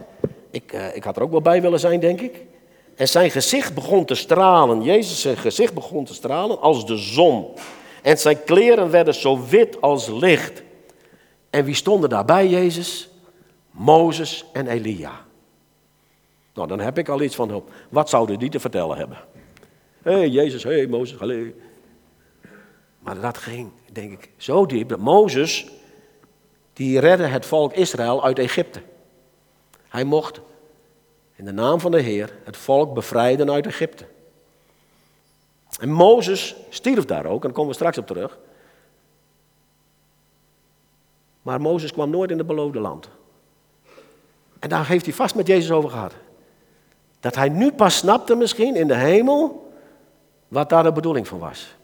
Ik, 0.51 0.73
uh, 0.73 0.95
ik 0.95 1.03
had 1.03 1.15
er 1.15 1.21
ook 1.21 1.31
wel 1.31 1.41
bij 1.41 1.61
willen 1.61 1.79
zijn, 1.79 1.99
denk 1.99 2.21
ik. 2.21 2.45
En 3.01 3.07
zijn 3.07 3.31
gezicht 3.31 3.73
begon 3.73 4.05
te 4.05 4.15
stralen. 4.15 4.83
Jezus' 4.83 5.21
zijn 5.21 5.37
gezicht 5.37 5.73
begon 5.73 6.05
te 6.05 6.13
stralen 6.13 6.61
als 6.61 6.85
de 6.85 6.97
zon. 6.97 7.47
En 8.01 8.17
zijn 8.17 8.43
kleren 8.43 8.89
werden 8.89 9.13
zo 9.13 9.45
wit 9.47 9.81
als 9.81 10.07
licht. 10.07 10.63
En 11.49 11.65
wie 11.65 11.75
stonden 11.75 12.09
daarbij, 12.09 12.47
Jezus? 12.47 13.09
Mozes 13.71 14.45
en 14.53 14.67
Elia. 14.67 15.25
Nou, 16.53 16.67
dan 16.67 16.79
heb 16.79 16.97
ik 16.97 17.09
al 17.09 17.21
iets 17.21 17.35
van, 17.35 17.63
wat 17.89 18.09
zouden 18.09 18.39
die 18.39 18.49
te 18.49 18.59
vertellen 18.59 18.97
hebben? 18.97 19.17
Hé, 20.01 20.11
hey, 20.11 20.29
Jezus, 20.29 20.63
hé, 20.63 20.73
hey, 20.73 20.87
Mozes, 20.87 21.17
hallo. 21.17 21.45
Maar 22.99 23.21
dat 23.21 23.37
ging, 23.37 23.71
denk 23.91 24.11
ik, 24.11 24.29
zo 24.37 24.65
diep 24.65 24.89
dat 24.89 24.99
Mozes, 24.99 25.67
die 26.73 26.99
redde 26.99 27.25
het 27.25 27.45
volk 27.45 27.73
Israël 27.73 28.23
uit 28.23 28.39
Egypte. 28.39 28.81
Hij 29.87 30.03
mocht 30.03 30.41
in 31.41 31.47
de 31.47 31.53
naam 31.53 31.79
van 31.79 31.91
de 31.91 32.01
Heer 32.01 32.33
het 32.43 32.57
volk 32.57 32.93
bevrijden 32.93 33.51
uit 33.51 33.65
Egypte. 33.65 34.05
En 35.79 35.91
Mozes 35.91 36.55
stierf 36.69 37.05
daar 37.05 37.25
ook, 37.25 37.41
en 37.41 37.41
daar 37.41 37.51
komen 37.51 37.67
we 37.67 37.75
straks 37.75 37.97
op 37.97 38.07
terug. 38.07 38.37
Maar 41.41 41.61
Mozes 41.61 41.91
kwam 41.91 42.09
nooit 42.09 42.31
in 42.31 42.37
het 42.37 42.47
beloofde 42.47 42.79
land. 42.79 43.09
En 44.59 44.69
daar 44.69 44.87
heeft 44.87 45.05
hij 45.05 45.13
vast 45.13 45.35
met 45.35 45.47
Jezus 45.47 45.71
over 45.71 45.89
gehad. 45.89 46.13
Dat 47.19 47.35
hij 47.35 47.49
nu 47.49 47.71
pas 47.71 47.97
snapte 47.97 48.35
misschien 48.35 48.75
in 48.75 48.87
de 48.87 48.95
hemel 48.95 49.73
wat 50.47 50.69
daar 50.69 50.83
de 50.83 50.91
bedoeling 50.91 51.27
van 51.27 51.39
was. 51.39 51.75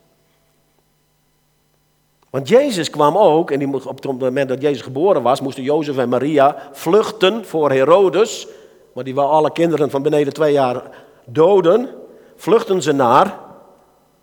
Want 2.29 2.47
Jezus 2.47 2.89
kwam 2.89 3.17
ook, 3.17 3.51
en 3.51 3.59
die, 3.59 3.87
op 3.87 4.03
het 4.03 4.19
moment 4.19 4.49
dat 4.49 4.61
Jezus 4.61 4.81
geboren 4.81 5.21
was, 5.21 5.41
moesten 5.41 5.63
Jozef 5.63 5.97
en 5.97 6.09
Maria 6.09 6.69
vluchten 6.71 7.45
voor 7.45 7.71
Herodes. 7.71 8.47
Want 8.97 9.09
die 9.09 9.17
wou 9.17 9.29
alle 9.29 9.51
kinderen 9.51 9.89
van 9.89 10.01
beneden 10.01 10.33
twee 10.33 10.53
jaar 10.53 10.81
doden. 11.25 11.89
Vluchten 12.35 12.81
ze 12.81 12.91
naar 12.91 13.39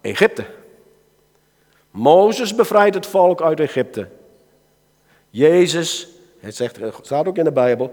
Egypte. 0.01 0.45
Mozes 1.91 2.55
bevrijdt 2.55 2.95
het 2.95 3.07
volk 3.07 3.43
uit 3.43 3.61
Egypte. 3.61 4.09
Jezus, 5.31 6.09
het, 6.39 6.57
zegt, 6.57 6.79
staat 7.03 7.27
ook 7.27 7.37
in 7.37 7.45
de 7.45 7.53
Bijbel, 7.53 7.91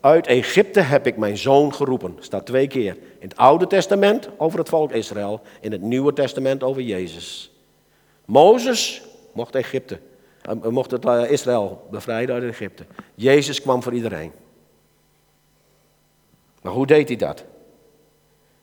uit 0.00 0.26
Egypte 0.26 0.80
heb 0.80 1.06
ik 1.06 1.16
mijn 1.16 1.36
zoon 1.36 1.74
geroepen. 1.74 2.16
Staat 2.20 2.46
twee 2.46 2.66
keer. 2.66 2.96
In 3.18 3.28
het 3.28 3.36
Oude 3.36 3.66
Testament 3.66 4.28
over 4.36 4.58
het 4.58 4.68
volk 4.68 4.92
Israël, 4.92 5.40
in 5.60 5.72
het 5.72 5.80
Nieuwe 5.80 6.12
Testament 6.12 6.62
over 6.62 6.82
Jezus. 6.82 7.52
Mozes 8.24 9.02
mocht 9.32 9.54
Egypte, 9.54 9.98
uh, 10.48 10.70
mocht 10.70 10.90
het 10.90 11.04
uh, 11.04 11.30
Israël 11.30 11.86
bevrijden 11.90 12.34
uit 12.34 12.44
Egypte. 12.44 12.84
Jezus 13.14 13.60
kwam 13.60 13.82
voor 13.82 13.92
iedereen. 13.92 14.41
Maar 16.62 16.72
hoe 16.72 16.86
deed 16.86 17.08
hij 17.08 17.16
dat? 17.16 17.44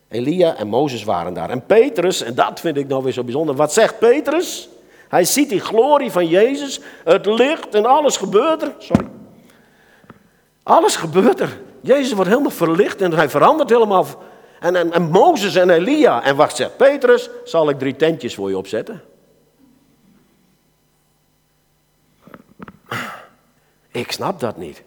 Elia 0.08 0.56
en 0.56 0.68
Mozes 0.68 1.04
waren 1.04 1.34
daar. 1.34 1.50
En 1.50 1.66
Petrus, 1.66 2.22
en 2.22 2.36
dat 2.36 2.60
vind 2.60 2.78
ik 2.78 2.88
nou 2.88 3.04
weer 3.04 3.14
zo 3.14 3.24
bijzonder. 3.24 3.56
Wat 3.56 3.74
zegt 3.74 4.00
Petrus? 4.00 4.70
Hij 5.08 5.24
ziet 5.24 5.50
die 5.50 5.60
glorie 5.60 6.12
van 6.12 6.28
Jezus, 6.28 6.80
het 7.04 7.26
licht 7.26 7.76
en 7.76 7.86
alles 7.86 8.18
gebeurt 8.18 8.62
er. 8.62 8.74
Sorry. 8.78 9.08
Alles 10.64 10.96
gebeurt 10.96 11.40
er. 11.40 11.60
Jezus 11.82 12.14
wordt 12.14 12.30
helemaal 12.30 12.52
verlicht 12.52 13.02
en 13.02 13.14
hij 13.14 13.30
verandert 13.30 13.70
helemaal. 13.70 14.06
En, 14.60 14.76
en, 14.76 14.92
en 14.92 15.10
Mozes 15.10 15.56
en 15.56 15.70
Elia. 15.70 16.24
En 16.24 16.36
wat 16.36 16.56
zegt 16.56 16.78
Petrus? 16.78 17.30
Zal 17.44 17.70
ik 17.70 17.80
drie 17.80 17.96
tentjes 17.96 18.36
voor 18.36 18.50
je 18.50 18.58
opzetten? 18.58 19.02
Ik 23.92 24.12
snap 24.12 24.40
dat 24.40 24.58
niet. 24.58 24.84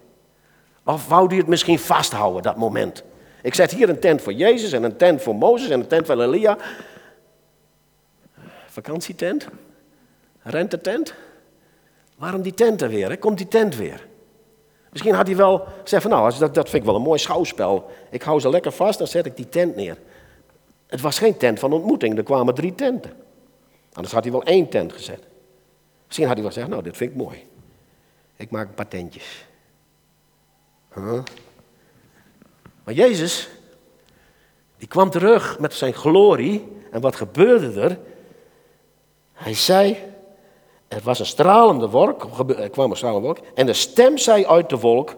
Of 0.84 1.08
wou 1.08 1.26
hij 1.26 1.36
het 1.36 1.46
misschien 1.46 1.78
vasthouden, 1.78 2.42
dat 2.42 2.56
moment? 2.56 3.02
Ik 3.42 3.54
zet 3.54 3.70
hier 3.70 3.88
een 3.88 4.00
tent 4.00 4.22
voor 4.22 4.32
Jezus 4.32 4.72
en 4.72 4.82
een 4.82 4.96
tent 4.96 5.22
voor 5.22 5.34
Mozes 5.34 5.70
en 5.70 5.80
een 5.80 5.86
tent 5.86 6.06
voor 6.06 6.22
Elia. 6.22 6.56
Vakantietent? 8.66 9.48
Rentetent? 10.42 11.14
Waarom 12.16 12.42
die 12.42 12.54
tent 12.54 12.82
er 12.82 12.88
weer? 12.88 13.18
Komt 13.18 13.38
die 13.38 13.48
tent 13.48 13.76
weer? 13.76 14.06
Misschien 14.90 15.14
had 15.14 15.26
hij 15.26 15.36
wel 15.36 15.64
gezegd 15.82 16.02
van 16.02 16.10
nou, 16.10 16.38
dat, 16.38 16.54
dat 16.54 16.68
vind 16.68 16.82
ik 16.82 16.88
wel 16.88 16.96
een 16.96 17.02
mooi 17.02 17.18
schouwspel. 17.18 17.90
Ik 18.10 18.22
hou 18.22 18.40
ze 18.40 18.50
lekker 18.50 18.72
vast, 18.72 18.98
dan 18.98 19.06
zet 19.06 19.26
ik 19.26 19.36
die 19.36 19.48
tent 19.48 19.76
neer. 19.76 19.98
Het 20.86 21.00
was 21.00 21.18
geen 21.18 21.36
tent 21.36 21.58
van 21.58 21.72
ontmoeting, 21.72 22.16
er 22.16 22.22
kwamen 22.22 22.54
drie 22.54 22.74
tenten. 22.74 23.12
Anders 23.92 24.14
had 24.14 24.22
hij 24.22 24.32
wel 24.32 24.42
één 24.42 24.68
tent 24.68 24.92
gezet. 24.92 25.20
Misschien 26.06 26.26
had 26.26 26.34
hij 26.34 26.42
wel 26.42 26.52
gezegd, 26.52 26.68
nou, 26.68 26.82
dit 26.82 26.96
vind 26.96 27.10
ik 27.10 27.16
mooi. 27.16 27.46
Ik 28.36 28.50
maak 28.50 28.68
een 28.68 28.74
paar 28.74 28.88
tentjes. 28.88 29.44
Maar 32.84 32.94
Jezus, 32.94 33.48
die 34.78 34.88
kwam 34.88 35.10
terug 35.10 35.58
met 35.58 35.74
zijn 35.74 35.94
glorie. 35.94 36.72
En 36.90 37.00
wat 37.00 37.16
gebeurde 37.16 37.80
er? 37.80 37.98
Hij 39.32 39.54
zei, 39.54 39.96
er 40.88 41.00
was 41.02 41.18
een 41.18 41.26
stralende 41.26 41.88
wolk, 41.88 42.48
er 42.48 42.70
kwam 42.70 42.90
een 42.90 42.96
stralende 42.96 43.26
wolk, 43.26 43.38
en 43.54 43.66
de 43.66 43.72
stem 43.72 44.18
zei 44.18 44.46
uit 44.46 44.68
de 44.68 44.78
wolk, 44.78 45.16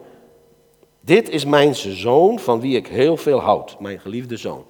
dit 1.00 1.28
is 1.28 1.44
mijn 1.44 1.74
zoon 1.74 2.38
van 2.38 2.60
wie 2.60 2.76
ik 2.76 2.86
heel 2.86 3.16
veel 3.16 3.40
houd, 3.40 3.80
mijn 3.80 4.00
geliefde 4.00 4.36
zoon. 4.36 4.64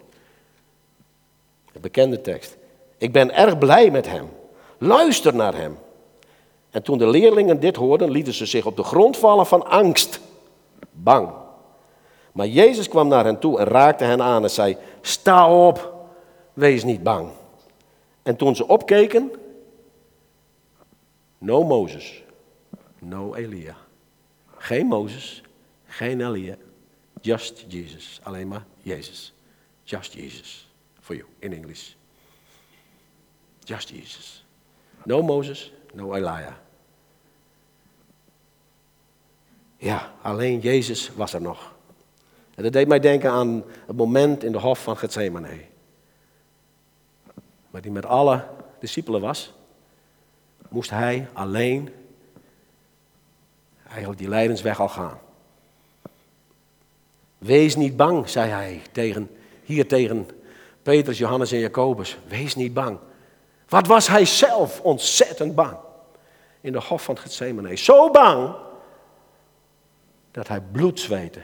Een 1.72 1.80
bekende 1.80 2.20
tekst. 2.20 2.56
Ik 2.98 3.12
ben 3.12 3.34
erg 3.34 3.58
blij 3.58 3.90
met 3.90 4.06
hem. 4.06 4.28
Luister 4.78 5.34
naar 5.34 5.54
hem. 5.54 5.78
En 6.70 6.82
toen 6.82 6.98
de 6.98 7.06
leerlingen 7.06 7.60
dit 7.60 7.76
hoorden, 7.76 8.10
lieten 8.10 8.34
ze 8.34 8.46
zich 8.46 8.66
op 8.66 8.76
de 8.76 8.82
grond 8.82 9.16
vallen 9.16 9.46
van 9.46 9.66
angst. 9.66 10.20
Bang. 10.90 11.28
Maar 12.32 12.46
Jezus 12.46 12.88
kwam 12.88 13.08
naar 13.08 13.24
hen 13.24 13.38
toe 13.38 13.58
en 13.58 13.66
raakte 13.66 14.04
hen 14.04 14.22
aan 14.22 14.42
en 14.42 14.50
zei: 14.50 14.76
Sta 15.00 15.66
op, 15.66 16.06
wees 16.52 16.84
niet 16.84 17.02
bang. 17.02 17.30
En 18.22 18.36
toen 18.36 18.56
ze 18.56 18.68
opkeken, 18.68 19.30
no 21.38 21.64
Mozes, 21.64 22.22
no 22.98 23.34
Elia. 23.34 23.76
Geen 24.56 24.86
Mozes, 24.86 25.42
geen 25.86 26.20
Elia, 26.20 26.56
just 27.20 27.64
Jesus. 27.68 28.20
Alleen 28.22 28.48
maar 28.48 28.64
Jezus. 28.82 29.34
Just 29.82 30.12
Jesus. 30.12 30.68
For 31.00 31.14
you, 31.16 31.28
in 31.38 31.52
English. 31.52 31.94
Just 33.64 33.88
Jesus. 33.88 34.44
No 35.04 35.22
Moses, 35.22 35.72
no 35.92 36.14
Elijah. 36.14 36.54
Ja, 39.84 40.12
alleen 40.22 40.60
Jezus 40.60 41.10
was 41.14 41.32
er 41.32 41.40
nog. 41.40 41.72
En 42.54 42.62
dat 42.62 42.72
deed 42.72 42.88
mij 42.88 43.00
denken 43.00 43.30
aan 43.30 43.64
het 43.86 43.96
moment 43.96 44.44
in 44.44 44.52
de 44.52 44.58
hof 44.58 44.82
van 44.82 44.96
Gethsemane. 44.96 45.60
Waar 47.70 47.82
hij 47.82 47.90
met 47.90 48.06
alle 48.06 48.44
discipelen 48.80 49.20
was, 49.20 49.52
moest 50.68 50.90
hij 50.90 51.28
alleen 51.32 51.90
eigenlijk 53.88 54.18
die 54.18 54.28
lijdensweg 54.28 54.80
al 54.80 54.88
gaan. 54.88 55.18
Wees 57.38 57.76
niet 57.76 57.96
bang, 57.96 58.28
zei 58.28 58.50
hij 58.50 58.82
tegen, 58.92 59.30
hier 59.62 59.88
tegen 59.88 60.28
Petrus, 60.82 61.18
Johannes 61.18 61.52
en 61.52 61.58
Jacobus. 61.58 62.18
Wees 62.26 62.54
niet 62.54 62.74
bang. 62.74 62.98
Wat 63.68 63.86
was 63.86 64.08
hij 64.08 64.24
zelf 64.24 64.80
ontzettend 64.80 65.54
bang 65.54 65.76
in 66.60 66.72
de 66.72 66.80
hof 66.80 67.02
van 67.02 67.18
Gethsemane. 67.18 67.76
Zo 67.76 68.10
bang 68.10 68.54
dat 70.34 70.48
hij 70.48 70.60
bloed 70.60 71.00
zweette. 71.00 71.40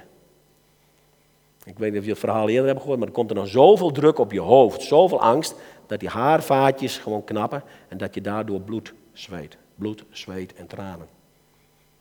Ik 1.65 1.79
weet 1.79 1.91
niet 1.91 1.99
of 1.99 2.05
je 2.05 2.11
het 2.11 2.21
verhaal 2.21 2.49
eerder 2.49 2.67
hebt 2.67 2.81
gehoord, 2.81 2.99
maar 2.99 3.09
er 3.09 3.15
komt 3.15 3.31
er 3.31 3.37
dan 3.37 3.47
zoveel 3.47 3.91
druk 3.91 4.19
op 4.19 4.33
je 4.33 4.41
hoofd, 4.41 4.83
zoveel 4.83 5.21
angst, 5.21 5.55
dat 5.87 6.01
die 6.01 6.09
haarvaatjes 6.09 6.99
gewoon 6.99 7.25
knappen 7.25 7.63
en 7.89 7.99
dat 7.99 8.15
je 8.15 8.21
daardoor 8.21 8.61
bloed 8.61 8.95
zweet. 9.13 9.57
Bloed, 9.75 10.05
zweet 10.11 10.55
en 10.55 10.67
tranen. 10.67 11.09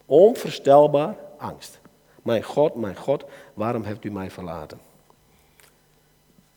Onvoorstelbaar 0.06 1.16
angst. 1.38 1.80
Mijn 2.24 2.44
God, 2.44 2.76
mijn 2.76 2.96
God, 2.96 3.26
waarom 3.54 3.84
hebt 3.84 4.06
u 4.06 4.12
mij 4.12 4.32
verlaten? 4.32 4.80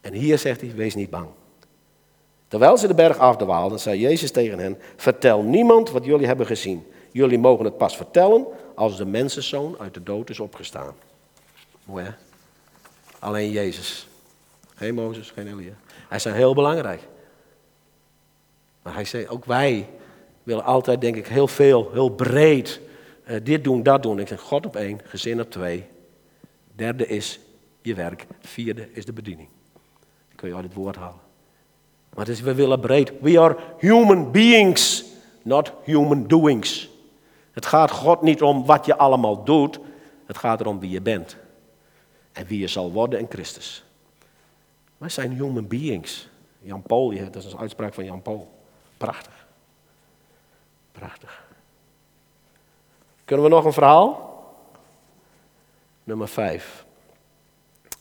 En 0.01 0.13
hier 0.13 0.39
zegt 0.39 0.61
hij, 0.61 0.73
wees 0.75 0.95
niet 0.95 1.11
bang. 1.11 1.29
Terwijl 2.49 2.77
ze 2.77 2.87
de 2.87 2.95
berg 2.95 3.19
afdwaalden, 3.19 3.81
zei 3.81 3.99
Jezus 3.99 4.31
tegen 4.31 4.59
hen, 4.59 4.79
vertel 4.97 5.43
niemand 5.43 5.91
wat 5.91 6.05
jullie 6.05 6.27
hebben 6.27 6.47
gezien. 6.47 6.87
Jullie 7.13 7.39
mogen 7.39 7.65
het 7.65 7.77
pas 7.77 7.97
vertellen 7.97 8.47
als 8.75 8.97
de 8.97 9.05
mensenzoon 9.05 9.77
uit 9.79 9.95
de 9.95 10.03
dood 10.03 10.31
is 10.31 10.41
opgestaan. 10.41 10.95
Mooi 11.85 12.05
hè? 12.05 12.11
Alleen 13.19 13.51
Jezus. 13.51 14.07
Geen 14.75 14.95
Mozes, 14.95 15.31
geen 15.31 15.47
Elia. 15.47 15.75
Hij 16.09 16.19
zijn 16.19 16.35
heel 16.35 16.55
belangrijk. 16.55 17.01
Maar 18.83 18.95
hij 18.95 19.05
zei, 19.05 19.29
ook 19.29 19.45
wij 19.45 19.89
willen 20.43 20.65
altijd, 20.65 21.01
denk 21.01 21.17
ik, 21.17 21.27
heel 21.27 21.49
veel, 21.49 21.91
heel 21.93 22.09
breed. 22.09 22.81
Uh, 23.27 23.37
dit 23.43 23.65
doen, 23.65 23.83
dat 23.83 24.03
doen. 24.03 24.19
Ik 24.19 24.29
zeg, 24.29 24.41
God 24.41 24.67
op 24.67 24.77
één, 24.77 25.01
gezin 25.05 25.41
op 25.41 25.51
twee. 25.51 25.87
Derde 26.75 27.07
is 27.07 27.41
je 27.83 27.95
werk. 27.95 28.27
Vierde 28.41 28.89
is 28.93 29.05
de 29.05 29.13
bediening. 29.13 29.49
Dan 30.29 30.37
kun 30.37 30.49
je 30.49 30.55
uit 30.55 30.65
het 30.65 30.75
woord 30.75 30.97
halen. 30.97 31.21
Maar 32.15 32.25
dus 32.25 32.41
we 32.41 32.55
willen 32.55 32.81
breed. 32.81 33.13
We 33.21 33.41
are 33.41 33.57
human 33.79 34.31
beings, 34.31 35.05
not 35.43 35.73
human 35.85 36.27
doings. 36.27 36.91
Het 37.53 37.67
gaat 37.67 37.91
God 37.91 38.23
niet 38.23 38.43
om 38.43 38.67
wat 38.67 38.87
je 38.87 38.97
allemaal 38.97 39.45
doet. 39.45 39.79
Het 40.27 40.39
gaat 40.39 40.61
erom 40.61 40.81
wie 40.81 40.91
je 40.91 41.01
bent. 41.01 41.37
en 42.33 42.47
wie 42.47 42.59
je 42.59 42.69
zal 42.69 42.93
worden 42.93 43.19
in 43.19 43.27
Christus. 43.29 43.85
Wij 44.99 45.09
zijn 45.09 45.33
human 45.33 45.67
beings. 45.67 46.29
Jan 46.59 46.83
Paul, 46.83 47.15
dat 47.31 47.45
is 47.45 47.53
een 47.53 47.59
uitspraak 47.59 47.95
van 47.95 48.05
Jan 48.05 48.23
Paul. 48.23 48.59
Prachtig. 48.97 49.47
Prachtig. 50.93 51.45
Kunnen 53.25 53.45
we 53.45 53.51
nog 53.51 53.65
een 53.65 53.73
verhaal? 53.73 54.33
Nummer 56.05 56.29
5. 56.29 56.85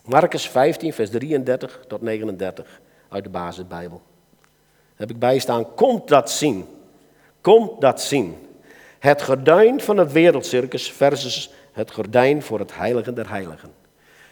Marcus 0.04 0.48
15, 0.48 0.92
vers 0.92 1.10
33 1.10 1.84
tot 1.88 2.00
39 2.02 2.80
uit 3.08 3.24
de 3.24 3.30
basisbijbel. 3.30 4.02
Heb 4.94 5.10
ik 5.10 5.18
bijstaan, 5.18 5.74
komt 5.74 6.08
dat 6.08 6.30
zien. 6.30 6.66
Komt 7.40 7.80
dat 7.80 8.00
zien. 8.00 8.51
Het 9.02 9.22
gordijn 9.22 9.80
van 9.80 9.96
het 9.96 10.12
wereldcircus 10.12 10.90
versus 10.90 11.50
het 11.72 11.90
gordijn 11.92 12.42
voor 12.42 12.58
het 12.58 12.76
heilige 12.76 13.12
der 13.12 13.28
heiligen. 13.28 13.70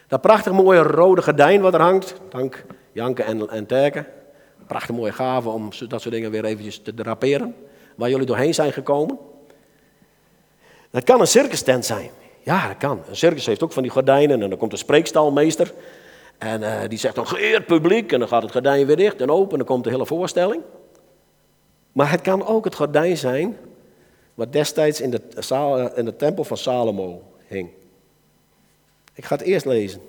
Dat 0.06 0.20
prachtig 0.20 0.52
mooie 0.52 0.82
rode 0.82 1.22
gordijn 1.22 1.60
wat 1.60 1.74
er 1.74 1.80
hangt, 1.80 2.14
dank 2.28 2.64
Janke 2.92 3.22
en, 3.22 3.48
en 3.48 3.66
Terke. 3.66 4.04
Prachtig 4.66 4.96
mooie 4.96 5.12
gave 5.12 5.48
om 5.48 5.68
dat 5.88 6.00
soort 6.00 6.14
dingen 6.14 6.30
weer 6.30 6.44
eventjes 6.44 6.78
te 6.82 6.94
draperen. 6.94 7.54
Waar 7.94 8.10
jullie 8.10 8.26
doorheen 8.26 8.54
zijn 8.54 8.72
gekomen. 8.72 9.18
Dat 10.90 11.04
kan 11.04 11.20
een 11.20 11.26
circus 11.26 11.62
tent 11.62 11.84
zijn. 11.84 12.10
Ja, 12.40 12.68
dat 12.68 12.76
kan. 12.76 13.02
Een 13.08 13.16
circus 13.16 13.46
heeft 13.46 13.62
ook 13.62 13.72
van 13.72 13.82
die 13.82 13.92
gordijnen 13.92 14.42
en 14.42 14.48
dan 14.48 14.58
komt 14.58 14.72
een 14.72 14.78
spreekstalmeester. 14.78 15.72
En 16.38 16.60
uh, 16.60 16.80
die 16.88 16.98
zegt 16.98 17.14
dan 17.14 17.26
geëerd 17.26 17.66
publiek 17.66 18.12
en 18.12 18.18
dan 18.18 18.28
gaat 18.28 18.42
het 18.42 18.52
gordijn 18.52 18.86
weer 18.86 18.96
dicht 18.96 19.20
en 19.20 19.30
open 19.30 19.50
en 19.50 19.58
dan 19.58 19.66
komt 19.66 19.84
de 19.84 19.90
hele 19.90 20.06
voorstelling. 20.06 20.62
Maar 21.92 22.10
het 22.10 22.20
kan 22.20 22.46
ook 22.46 22.64
het 22.64 22.74
gordijn 22.74 23.16
zijn 23.16 23.56
wat 24.40 24.52
destijds 24.52 25.00
in 25.00 25.10
de, 25.10 25.20
eh, 25.48 25.86
in 25.94 26.04
de 26.04 26.16
tempel 26.16 26.44
van 26.44 26.56
Salomo 26.56 27.22
hing. 27.46 27.68
Ik 29.14 29.24
ga 29.24 29.36
het 29.36 29.44
eerst 29.44 29.66
lezen. 29.66 30.00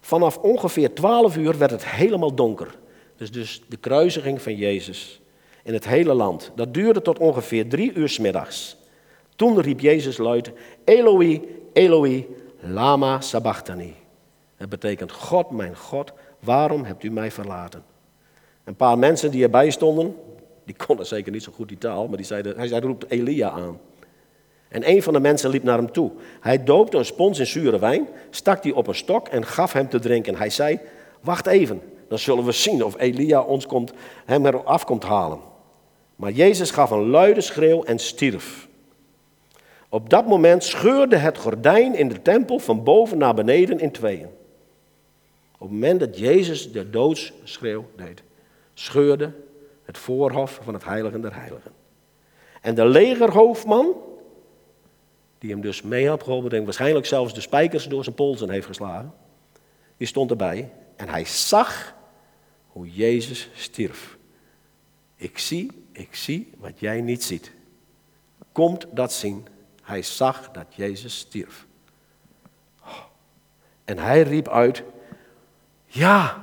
Vanaf 0.00 0.38
ongeveer 0.38 0.94
12 0.94 1.36
uur 1.36 1.58
werd 1.58 1.70
het 1.70 1.86
helemaal 1.86 2.34
donker. 2.34 2.74
Dus, 3.16 3.32
dus 3.32 3.62
de 3.68 3.76
kruisiging 3.76 4.42
van 4.42 4.56
Jezus 4.56 5.20
in 5.62 5.72
het 5.72 5.84
hele 5.84 6.14
land. 6.14 6.50
Dat 6.54 6.74
duurde 6.74 7.02
tot 7.02 7.18
ongeveer 7.18 7.68
drie 7.68 7.92
uur 7.92 8.16
middags. 8.20 8.76
Toen 9.36 9.60
riep 9.60 9.80
Jezus 9.80 10.16
luid, 10.16 10.50
Eloi, 10.84 11.62
Eloi, 11.72 12.26
lama 12.60 13.20
sabachthani. 13.20 13.94
Het 14.56 14.68
betekent, 14.68 15.12
God, 15.12 15.50
mijn 15.50 15.76
God, 15.76 16.12
waarom 16.40 16.84
hebt 16.84 17.02
u 17.02 17.10
mij 17.10 17.30
verlaten? 17.30 17.84
Een 18.64 18.76
paar 18.76 18.98
mensen 18.98 19.30
die 19.30 19.42
erbij 19.42 19.70
stonden, 19.70 20.16
die 20.64 20.74
konden 20.86 21.06
zeker 21.06 21.32
niet 21.32 21.42
zo 21.42 21.52
goed 21.54 21.68
die 21.68 21.78
taal, 21.78 22.08
maar 22.08 22.16
die 22.16 22.26
zeiden, 22.26 22.56
hij, 22.56 22.66
zei, 22.66 22.80
roept 22.80 23.10
Elia 23.10 23.50
aan. 23.50 23.78
En 24.68 24.88
een 24.88 25.02
van 25.02 25.12
de 25.12 25.20
mensen 25.20 25.50
liep 25.50 25.62
naar 25.62 25.78
hem 25.78 25.92
toe. 25.92 26.10
Hij 26.40 26.64
doopte 26.64 26.96
een 26.96 27.04
spons 27.04 27.38
in 27.38 27.46
zure 27.46 27.78
wijn, 27.78 28.08
stak 28.30 28.62
die 28.62 28.74
op 28.74 28.86
een 28.86 28.94
stok 28.94 29.28
en 29.28 29.46
gaf 29.46 29.72
hem 29.72 29.88
te 29.88 29.98
drinken. 29.98 30.36
Hij 30.36 30.50
zei, 30.50 30.78
wacht 31.20 31.46
even, 31.46 31.82
dan 32.08 32.18
zullen 32.18 32.44
we 32.44 32.52
zien 32.52 32.84
of 32.84 32.98
Elia 32.98 33.40
ons 33.40 33.66
komt, 33.66 33.92
hem 34.24 34.46
eraf 34.46 34.84
komt 34.84 35.02
halen. 35.02 35.38
Maar 36.16 36.30
Jezus 36.32 36.70
gaf 36.70 36.90
een 36.90 37.08
luide 37.08 37.40
schreeuw 37.40 37.84
en 37.84 37.98
stierf. 37.98 38.68
Op 39.88 40.10
dat 40.10 40.26
moment 40.26 40.64
scheurde 40.64 41.16
het 41.16 41.38
gordijn 41.38 41.94
in 41.94 42.08
de 42.08 42.22
tempel 42.22 42.58
van 42.58 42.84
boven 42.84 43.18
naar 43.18 43.34
beneden 43.34 43.78
in 43.78 43.90
tweeën. 43.90 44.28
Op 45.52 45.68
het 45.68 45.70
moment 45.70 46.00
dat 46.00 46.18
Jezus 46.18 46.72
de 46.72 46.90
doodsschreeuw 46.90 47.84
deed, 47.96 48.22
scheurde 48.74 49.32
het 49.84 49.98
voorhof 49.98 50.60
van 50.62 50.74
het 50.74 50.84
heilige 50.84 51.20
der 51.20 51.34
heiligen. 51.34 51.72
En 52.60 52.74
de 52.74 52.84
legerhoofdman, 52.84 53.94
die 55.38 55.50
hem 55.50 55.60
dus 55.60 55.82
mee 55.82 56.08
had 56.08 56.22
geholpen, 56.22 56.50
denk 56.50 56.64
waarschijnlijk 56.64 57.06
zelfs 57.06 57.34
de 57.34 57.40
spijkers 57.40 57.88
door 57.88 58.04
zijn 58.04 58.14
polsen 58.14 58.50
heeft 58.50 58.66
geslagen, 58.66 59.14
die 59.96 60.06
stond 60.06 60.30
erbij 60.30 60.72
en 60.96 61.08
hij 61.08 61.24
zag 61.24 61.94
hoe 62.66 62.92
Jezus 62.92 63.48
stierf. 63.54 64.16
Ik 65.16 65.38
zie, 65.38 65.70
ik 65.92 66.14
zie 66.14 66.52
wat 66.58 66.80
jij 66.80 67.00
niet 67.00 67.24
ziet. 67.24 67.52
Komt 68.52 68.86
dat 68.90 69.12
zien 69.12 69.46
hij 69.82 70.02
zag 70.02 70.50
dat 70.50 70.66
Jezus 70.68 71.18
stierf. 71.18 71.66
En 73.84 73.98
hij 73.98 74.22
riep 74.22 74.48
uit, 74.48 74.82
ja, 75.86 76.42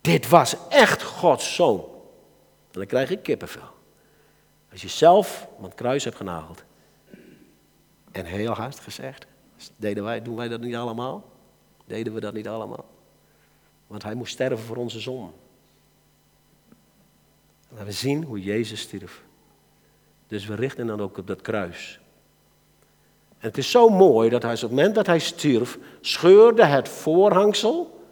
dit 0.00 0.28
was 0.28 0.56
echt 0.68 1.02
Gods 1.02 1.54
zoon. 1.54 1.84
Dan 2.72 2.86
krijg 2.86 3.10
ik 3.10 3.22
kippenvel. 3.22 3.70
Als 4.72 4.82
je 4.82 4.88
zelf 4.88 5.48
aan 5.58 5.64
het 5.64 5.74
kruis 5.74 6.04
hebt 6.04 6.16
genageld. 6.16 6.64
En 8.12 8.24
heel 8.24 8.52
hard 8.52 8.80
gezegd, 8.80 9.26
deden 9.76 10.04
wij, 10.04 10.22
doen 10.22 10.36
wij 10.36 10.48
dat 10.48 10.60
niet 10.60 10.74
allemaal? 10.74 11.30
Deden 11.84 12.14
we 12.14 12.20
dat 12.20 12.34
niet 12.34 12.48
allemaal? 12.48 12.84
Want 13.86 14.02
hij 14.02 14.14
moest 14.14 14.32
sterven 14.32 14.64
voor 14.64 14.76
onze 14.76 15.00
zon. 15.00 15.32
En 17.76 17.84
we 17.84 17.92
zien 17.92 18.24
hoe 18.24 18.42
Jezus 18.42 18.80
stierf. 18.80 19.22
Dus 20.26 20.46
we 20.46 20.54
richten 20.54 20.86
dan 20.86 21.00
ook 21.00 21.18
op 21.18 21.26
dat 21.26 21.40
kruis. 21.40 22.00
En 23.38 23.48
het 23.48 23.58
is 23.58 23.70
zo 23.70 23.88
mooi 23.88 24.30
dat 24.30 24.42
hij 24.42 24.54
op 24.54 24.60
het 24.60 24.70
moment 24.70 24.94
dat 24.94 25.06
hij 25.06 25.18
stierf, 25.18 25.78
scheurde 26.00 26.64
het 26.64 26.88
voorhangsel 26.88 28.06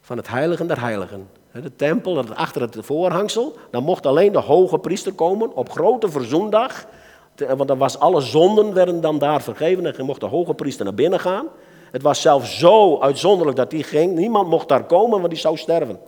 van 0.00 0.16
het 0.16 0.28
heiligen 0.28 0.66
der 0.66 0.80
heiligen. 0.80 1.30
De 1.62 1.76
tempel, 1.76 2.24
achter 2.34 2.60
het 2.60 2.76
voorhangsel, 2.80 3.56
dan 3.70 3.82
mocht 3.82 4.06
alleen 4.06 4.32
de 4.32 4.38
hoge 4.38 4.78
priester 4.78 5.12
komen 5.12 5.56
op 5.56 5.70
grote 5.70 6.08
verzoendag. 6.08 6.86
Want 7.56 7.68
dan 7.68 7.78
was 7.78 7.98
alle 7.98 8.20
zonden 8.20 8.74
werden 8.74 9.00
dan 9.00 9.18
daar 9.18 9.42
vergeven 9.42 9.96
en 9.96 10.04
mocht 10.04 10.20
de 10.20 10.26
hoge 10.26 10.54
priester 10.54 10.84
naar 10.84 10.94
binnen 10.94 11.20
gaan. 11.20 11.46
Het 11.90 12.02
was 12.02 12.20
zelfs 12.20 12.58
zo 12.58 13.00
uitzonderlijk 13.00 13.56
dat 13.56 13.70
die 13.70 13.82
ging. 13.82 14.14
Niemand 14.14 14.48
mocht 14.48 14.68
daar 14.68 14.84
komen, 14.84 15.18
want 15.18 15.30
die 15.30 15.38
zou 15.38 15.56
sterven. 15.56 15.98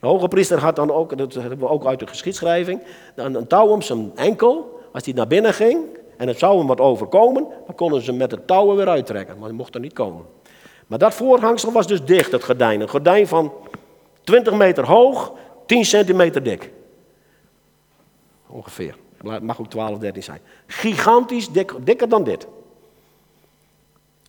De 0.00 0.06
hoge 0.06 0.28
priester 0.28 0.58
had 0.58 0.76
dan 0.76 0.90
ook, 0.90 1.18
dat 1.18 1.34
hebben 1.34 1.58
we 1.58 1.68
ook 1.68 1.86
uit 1.86 1.98
de 1.98 2.06
geschiedschrijving, 2.06 2.82
een 3.14 3.46
touw 3.46 3.66
om 3.66 3.82
zijn 3.82 4.12
enkel. 4.14 4.80
Als 4.92 5.04
hij 5.04 5.14
naar 5.14 5.26
binnen 5.26 5.54
ging, 5.54 5.78
en 6.16 6.28
het 6.28 6.38
zou 6.38 6.58
hem 6.58 6.66
wat 6.66 6.80
overkomen, 6.80 7.46
dan 7.66 7.74
konden 7.74 8.02
ze 8.02 8.12
met 8.12 8.30
de 8.30 8.44
touwen 8.44 8.76
weer 8.76 8.88
uittrekken, 8.88 9.38
maar 9.38 9.48
hij 9.48 9.56
mocht 9.56 9.74
er 9.74 9.80
niet 9.80 9.92
komen. 9.92 10.24
Maar 10.86 10.98
dat 10.98 11.14
voorhangsel 11.14 11.72
was 11.72 11.86
dus 11.86 12.04
dicht, 12.04 12.32
het 12.32 12.44
gordijn. 12.44 12.80
Een 12.80 12.88
gordijn 12.88 13.26
van 13.26 13.52
20 14.24 14.54
meter 14.54 14.86
hoog, 14.86 15.32
10 15.66 15.84
centimeter 15.84 16.42
dik. 16.42 16.70
Ongeveer. 18.46 18.96
Het 19.24 19.42
mag 19.42 19.60
ook 19.60 19.70
12, 19.70 19.98
13 19.98 20.22
zijn. 20.22 20.40
Gigantisch 20.66 21.48
dik, 21.48 21.74
dikker 21.80 22.08
dan 22.08 22.24
dit. 22.24 22.46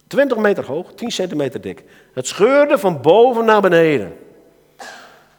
20 0.07 0.37
meter 0.37 0.65
hoog, 0.65 0.93
10 0.93 1.11
centimeter 1.11 1.61
dik. 1.61 1.83
Het 2.13 2.27
scheurde 2.27 2.77
van 2.77 3.01
boven 3.01 3.45
naar 3.45 3.61
beneden. 3.61 4.17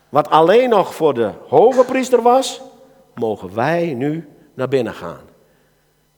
Wat 0.09 0.31
alleen 0.31 0.69
nog 0.69 0.95
voor 0.95 1.15
de 1.15 1.33
hoge 1.49 1.85
priester 1.85 2.23
was, 2.23 2.61
mogen 3.15 3.55
wij 3.55 3.95
nu 3.95 4.29
naar 4.55 4.69
binnen 4.69 4.95
gaan. 4.95 5.25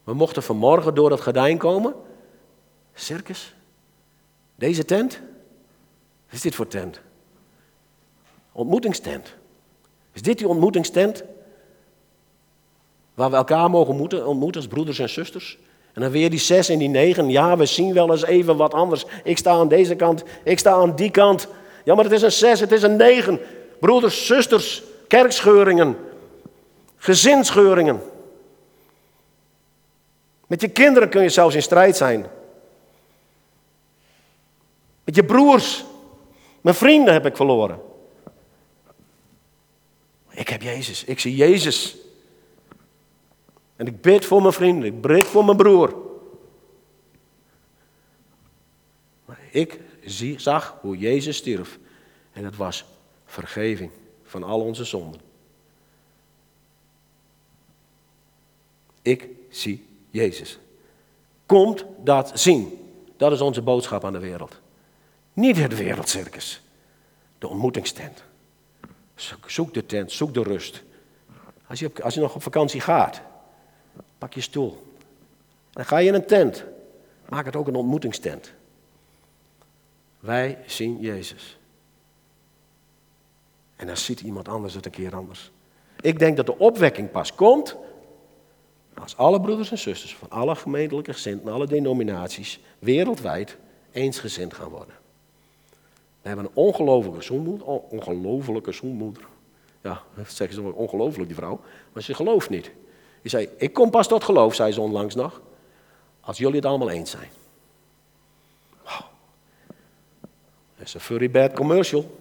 We 0.04 0.14
mochten 0.14 0.42
vanmorgen 0.42 0.94
door 0.94 1.10
het 1.10 1.20
gordijn 1.20 1.58
komen. 1.58 1.94
Circus? 2.94 3.54
Deze 4.54 4.84
tent? 4.84 5.20
Wat 6.24 6.34
is 6.34 6.40
dit 6.40 6.54
voor 6.54 6.66
tent? 6.66 7.00
Ontmoetingstent. 8.58 9.34
Is 10.12 10.22
dit 10.22 10.38
die 10.38 10.48
ontmoetingstent? 10.48 11.24
Waar 13.14 13.30
we 13.30 13.36
elkaar 13.36 13.70
mogen 13.70 13.90
ontmoeten, 13.90 14.54
als 14.56 14.66
broeders 14.66 14.98
en 14.98 15.08
zusters? 15.08 15.58
En 15.92 16.00
dan 16.02 16.10
weer 16.10 16.30
die 16.30 16.38
zes 16.38 16.68
en 16.68 16.78
die 16.78 16.88
negen. 16.88 17.30
Ja, 17.30 17.56
we 17.56 17.66
zien 17.66 17.92
wel 17.92 18.10
eens 18.10 18.24
even 18.24 18.56
wat 18.56 18.74
anders. 18.74 19.04
Ik 19.24 19.38
sta 19.38 19.50
aan 19.50 19.68
deze 19.68 19.94
kant, 19.94 20.22
ik 20.44 20.58
sta 20.58 20.72
aan 20.72 20.96
die 20.96 21.10
kant. 21.10 21.48
Ja, 21.84 21.94
maar 21.94 22.04
het 22.04 22.12
is 22.12 22.22
een 22.22 22.32
zes, 22.32 22.60
het 22.60 22.72
is 22.72 22.82
een 22.82 22.96
negen. 22.96 23.40
Broeders, 23.80 24.26
zusters, 24.26 24.82
kerkscheuringen, 25.08 25.96
gezinsscheuringen. 26.96 28.00
Met 30.46 30.60
je 30.60 30.68
kinderen 30.68 31.08
kun 31.08 31.22
je 31.22 31.28
zelfs 31.28 31.54
in 31.54 31.62
strijd 31.62 31.96
zijn. 31.96 32.26
Met 35.04 35.14
je 35.14 35.24
broers. 35.24 35.84
Mijn 36.60 36.76
vrienden 36.76 37.12
heb 37.12 37.26
ik 37.26 37.36
verloren. 37.36 37.86
Jezus. 40.62 41.04
Ik 41.04 41.20
zie 41.20 41.36
Jezus. 41.36 41.96
En 43.76 43.86
ik 43.86 44.00
bid 44.00 44.24
voor 44.24 44.40
mijn 44.40 44.52
vrienden. 44.52 44.84
Ik 44.84 45.00
bid 45.00 45.24
voor 45.24 45.44
mijn 45.44 45.56
broer. 45.56 45.96
Maar 49.24 49.40
ik 49.50 49.80
zie, 50.04 50.38
zag 50.38 50.78
hoe 50.80 50.98
Jezus 50.98 51.36
stierf. 51.36 51.78
En 52.32 52.44
het 52.44 52.56
was 52.56 52.84
vergeving 53.24 53.90
van 54.22 54.42
al 54.42 54.60
onze 54.60 54.84
zonden. 54.84 55.20
Ik 59.02 59.28
zie 59.48 59.86
Jezus. 60.10 60.58
Komt 61.46 61.84
dat 62.04 62.30
zien. 62.34 62.78
Dat 63.16 63.32
is 63.32 63.40
onze 63.40 63.62
boodschap 63.62 64.04
aan 64.04 64.12
de 64.12 64.18
wereld. 64.18 64.60
Niet 65.32 65.56
het 65.56 65.76
wereldcircus. 65.76 66.60
De 67.38 67.48
ontmoetingstent. 67.48 68.27
Zoek 69.46 69.74
de 69.74 69.86
tent, 69.86 70.12
zoek 70.12 70.34
de 70.34 70.42
rust. 70.42 70.82
Als 71.66 71.78
je, 71.78 71.90
als 72.02 72.14
je 72.14 72.20
nog 72.20 72.34
op 72.34 72.42
vakantie 72.42 72.80
gaat, 72.80 73.20
pak 74.18 74.34
je 74.34 74.40
stoel. 74.40 74.82
Dan 75.70 75.84
ga 75.84 75.98
je 75.98 76.08
in 76.08 76.14
een 76.14 76.26
tent. 76.26 76.64
Maak 77.28 77.44
het 77.44 77.56
ook 77.56 77.66
een 77.66 77.74
ontmoetingstent. 77.74 78.52
Wij 80.20 80.58
zien 80.66 81.00
Jezus. 81.00 81.58
En 83.76 83.86
dan 83.86 83.96
ziet 83.96 84.20
iemand 84.20 84.48
anders 84.48 84.74
het 84.74 84.84
een 84.84 84.90
keer 84.90 85.14
anders. 85.14 85.50
Ik 86.00 86.18
denk 86.18 86.36
dat 86.36 86.46
de 86.46 86.58
opwekking 86.58 87.10
pas 87.10 87.34
komt 87.34 87.76
als 88.94 89.16
alle 89.16 89.40
broeders 89.40 89.70
en 89.70 89.78
zusters 89.78 90.16
van 90.16 90.30
alle 90.30 90.56
gemeentelijke 90.56 91.12
gezinten, 91.12 91.52
alle 91.52 91.66
denominaties, 91.66 92.60
wereldwijd 92.78 93.56
eensgezind 93.90 94.54
gaan 94.54 94.68
worden. 94.68 94.94
We 96.22 96.28
hebben 96.28 96.44
een 96.44 96.54
ongelofelijke 96.54 97.22
zoenmoeder, 97.22 97.66
ongelofelijke 97.66 98.72
zoenmoeder. 98.72 99.22
Ja, 99.82 100.02
zeggen 100.26 100.54
ze 100.54 100.74
ongelooflijk 100.74 101.26
die 101.26 101.36
vrouw, 101.36 101.60
maar 101.92 102.02
ze 102.02 102.14
gelooft 102.14 102.50
niet. 102.50 102.70
Die 103.22 103.30
zei, 103.30 103.48
ik 103.56 103.72
kom 103.72 103.90
pas 103.90 104.08
tot 104.08 104.24
geloof, 104.24 104.54
zei 104.54 104.72
ze 104.72 104.80
onlangs 104.80 105.14
nog, 105.14 105.40
als 106.20 106.38
jullie 106.38 106.56
het 106.56 106.64
allemaal 106.64 106.90
eens 106.90 107.10
zijn. 107.10 107.30
Wow. 108.82 109.00
Dat 110.76 110.86
is 110.86 110.94
een 110.94 111.00
furry 111.00 111.30
bad 111.30 111.52
commercial. 111.52 112.16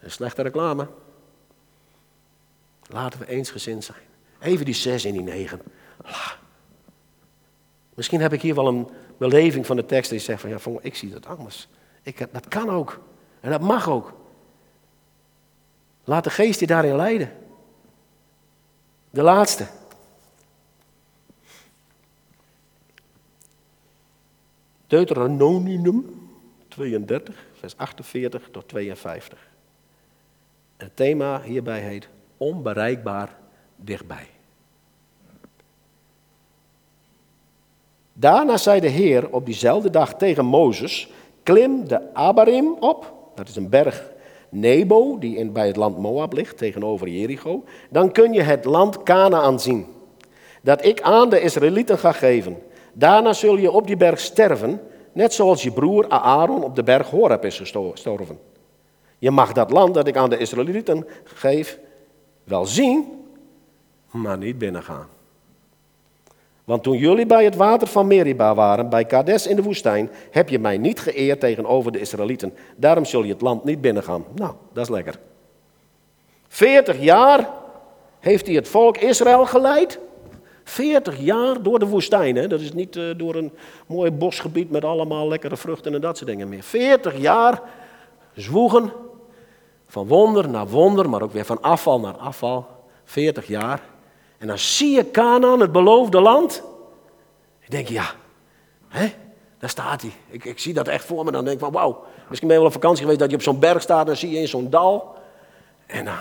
Een 0.00 0.10
slechte 0.10 0.42
reclame. 0.42 0.88
Laten 2.90 3.18
we 3.18 3.28
eensgezind 3.28 3.84
zijn. 3.84 4.02
Even 4.40 4.64
die 4.64 4.74
zes 4.74 5.04
en 5.04 5.12
die 5.12 5.22
negen. 5.22 5.60
Misschien 7.94 8.20
heb 8.20 8.32
ik 8.32 8.42
hier 8.42 8.54
wel 8.54 8.66
een 8.66 8.88
beleving 9.16 9.66
van 9.66 9.76
de 9.76 9.86
tekst 9.86 10.10
die 10.10 10.18
zegt 10.18 10.40
van 10.40 10.50
ja, 10.50 10.58
ik 10.80 10.94
zie 10.94 11.10
dat 11.10 11.26
anders. 11.26 11.68
Ik, 12.06 12.32
dat 12.32 12.48
kan 12.48 12.70
ook. 12.70 13.00
En 13.40 13.50
dat 13.50 13.60
mag 13.60 13.88
ook. 13.88 14.12
Laat 16.04 16.24
de 16.24 16.30
geest 16.30 16.60
je 16.60 16.66
daarin 16.66 16.96
leiden. 16.96 17.32
De 19.10 19.22
laatste. 19.22 19.66
Deuteronomium 24.86 26.28
32, 26.68 27.46
vers 27.58 27.76
48 27.76 28.48
tot 28.50 28.68
52. 28.68 29.48
En 30.76 30.86
het 30.86 30.96
thema 30.96 31.42
hierbij 31.42 31.80
heet 31.80 32.08
onbereikbaar 32.36 33.36
dichtbij. 33.76 34.28
Daarna 38.12 38.56
zei 38.56 38.80
de 38.80 38.88
Heer 38.88 39.30
op 39.30 39.46
diezelfde 39.46 39.90
dag 39.90 40.14
tegen 40.14 40.44
Mozes: 40.44 41.10
Klim 41.46 41.88
de 41.88 42.14
Abarim 42.14 42.76
op, 42.80 43.12
dat 43.34 43.48
is 43.48 43.56
een 43.56 43.68
berg 43.68 44.10
Nebo, 44.48 45.18
die 45.18 45.36
in, 45.36 45.52
bij 45.52 45.66
het 45.66 45.76
land 45.76 45.98
Moab 45.98 46.32
ligt, 46.32 46.56
tegenover 46.56 47.08
Jericho. 47.08 47.64
Dan 47.90 48.12
kun 48.12 48.32
je 48.32 48.42
het 48.42 48.64
land 48.64 49.02
Canaan 49.02 49.60
zien, 49.60 49.86
dat 50.62 50.84
ik 50.84 51.00
aan 51.00 51.30
de 51.30 51.40
Israëlieten 51.40 51.98
ga 51.98 52.12
geven. 52.12 52.58
Daarna 52.92 53.32
zul 53.32 53.56
je 53.56 53.70
op 53.70 53.86
die 53.86 53.96
berg 53.96 54.20
sterven, 54.20 54.80
net 55.12 55.32
zoals 55.32 55.62
je 55.62 55.70
broer 55.70 56.08
Aaron 56.08 56.64
op 56.64 56.76
de 56.76 56.82
berg 56.82 57.10
Horeb 57.10 57.44
is 57.44 57.58
gestorven. 57.58 58.38
Je 59.18 59.30
mag 59.30 59.52
dat 59.52 59.70
land 59.70 59.94
dat 59.94 60.06
ik 60.06 60.16
aan 60.16 60.30
de 60.30 60.38
Israëlieten 60.38 61.06
geef 61.24 61.78
wel 62.44 62.64
zien, 62.64 63.24
maar 64.10 64.38
niet 64.38 64.58
binnengaan. 64.58 65.15
Want 66.66 66.82
toen 66.82 66.96
jullie 66.96 67.26
bij 67.26 67.44
het 67.44 67.56
water 67.56 67.88
van 67.88 68.06
Meriba 68.06 68.54
waren, 68.54 68.88
bij 68.88 69.04
Kades 69.04 69.46
in 69.46 69.56
de 69.56 69.62
woestijn, 69.62 70.10
heb 70.30 70.48
je 70.48 70.58
mij 70.58 70.78
niet 70.78 71.00
geëerd 71.00 71.40
tegenover 71.40 71.92
de 71.92 72.00
Israëlieten. 72.00 72.54
Daarom 72.76 73.04
zul 73.04 73.22
je 73.22 73.32
het 73.32 73.40
land 73.40 73.64
niet 73.64 73.80
binnengaan. 73.80 74.24
Nou, 74.34 74.52
dat 74.72 74.84
is 74.84 74.90
lekker. 74.90 75.18
40 76.48 77.00
jaar 77.00 77.48
heeft 78.18 78.46
hij 78.46 78.54
het 78.54 78.68
volk 78.68 78.96
Israël 78.96 79.46
geleid. 79.46 79.98
40 80.64 81.18
jaar 81.18 81.62
door 81.62 81.78
de 81.78 81.86
woestijn. 81.86 82.36
Hè? 82.36 82.46
Dat 82.46 82.60
is 82.60 82.72
niet 82.72 82.96
uh, 82.96 83.14
door 83.16 83.34
een 83.34 83.52
mooi 83.86 84.10
bosgebied 84.10 84.70
met 84.70 84.84
allemaal 84.84 85.28
lekkere 85.28 85.56
vruchten 85.56 85.94
en 85.94 86.00
dat 86.00 86.16
soort 86.16 86.30
dingen 86.30 86.48
meer. 86.48 86.62
40 86.62 87.18
jaar 87.18 87.62
zwoegen. 88.34 88.92
Van 89.86 90.06
wonder 90.06 90.48
naar 90.48 90.68
wonder, 90.68 91.10
maar 91.10 91.22
ook 91.22 91.32
weer 91.32 91.44
van 91.44 91.62
afval 91.62 92.00
naar 92.00 92.16
afval. 92.16 92.66
40 93.04 93.46
jaar. 93.46 93.82
En 94.38 94.46
dan 94.46 94.58
zie 94.58 94.94
je 94.94 95.10
Canaan, 95.10 95.60
het 95.60 95.72
beloofde 95.72 96.20
land. 96.20 96.62
Ik 97.60 97.70
denk, 97.70 97.88
ja, 97.88 98.10
hè, 98.88 99.12
daar 99.58 99.70
staat 99.70 100.02
hij. 100.02 100.12
Ik, 100.28 100.44
ik 100.44 100.58
zie 100.58 100.74
dat 100.74 100.88
echt 100.88 101.04
voor 101.04 101.24
me. 101.24 101.30
Dan 101.32 101.44
denk 101.44 101.56
ik 101.56 101.62
van, 101.62 101.72
wauw, 101.72 102.04
misschien 102.28 102.48
ben 102.48 102.56
je 102.56 102.62
wel 102.62 102.72
op 102.72 102.80
vakantie 102.80 103.02
geweest 103.02 103.20
dat 103.20 103.30
je 103.30 103.36
op 103.36 103.42
zo'n 103.42 103.58
berg 103.58 103.82
staat. 103.82 104.00
En 104.00 104.06
dan 104.06 104.16
zie 104.16 104.30
je 104.30 104.38
in 104.38 104.48
zo'n 104.48 104.70
dal. 104.70 105.14
En 105.86 106.04
dan 106.04 106.18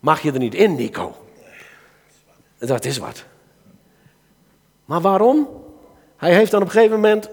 mag 0.00 0.22
je 0.22 0.32
er 0.32 0.38
niet 0.38 0.54
in, 0.54 0.74
Nico. 0.74 1.14
Dat 2.58 2.84
is 2.84 2.98
wat. 2.98 3.24
Maar 4.84 5.00
waarom? 5.00 5.48
Hij 6.16 6.34
heeft 6.34 6.50
dan 6.50 6.60
op 6.60 6.66
een 6.66 6.72
gegeven 6.72 6.94
moment, 6.94 7.30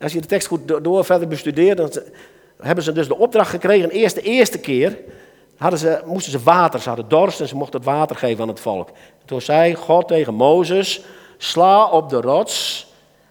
als 0.00 0.12
je 0.12 0.20
de 0.20 0.26
tekst 0.26 0.48
goed 0.48 0.84
door 0.84 1.04
verder 1.04 1.28
bestudeert, 1.28 1.76
dan 1.76 1.90
hebben 2.60 2.84
ze 2.84 2.92
dus 2.92 3.08
de 3.08 3.16
opdracht 3.16 3.50
gekregen, 3.50 3.90
eerst 3.90 4.14
de 4.14 4.22
eerste 4.22 4.58
keer, 4.58 4.98
hadden 5.60 5.78
ze, 5.78 6.02
moesten 6.04 6.32
ze 6.32 6.42
water, 6.42 6.80
ze 6.80 6.88
hadden 6.88 7.08
dorst 7.08 7.40
en 7.40 7.48
ze 7.48 7.56
mochten 7.56 7.80
het 7.80 7.88
water 7.88 8.16
geven 8.16 8.42
aan 8.42 8.48
het 8.48 8.60
volk. 8.60 8.88
Toen 9.24 9.40
zei 9.40 9.74
God 9.74 10.08
tegen 10.08 10.34
Mozes, 10.34 11.02
sla 11.38 11.86
op 11.86 12.08
de 12.08 12.20
rots 12.20 12.86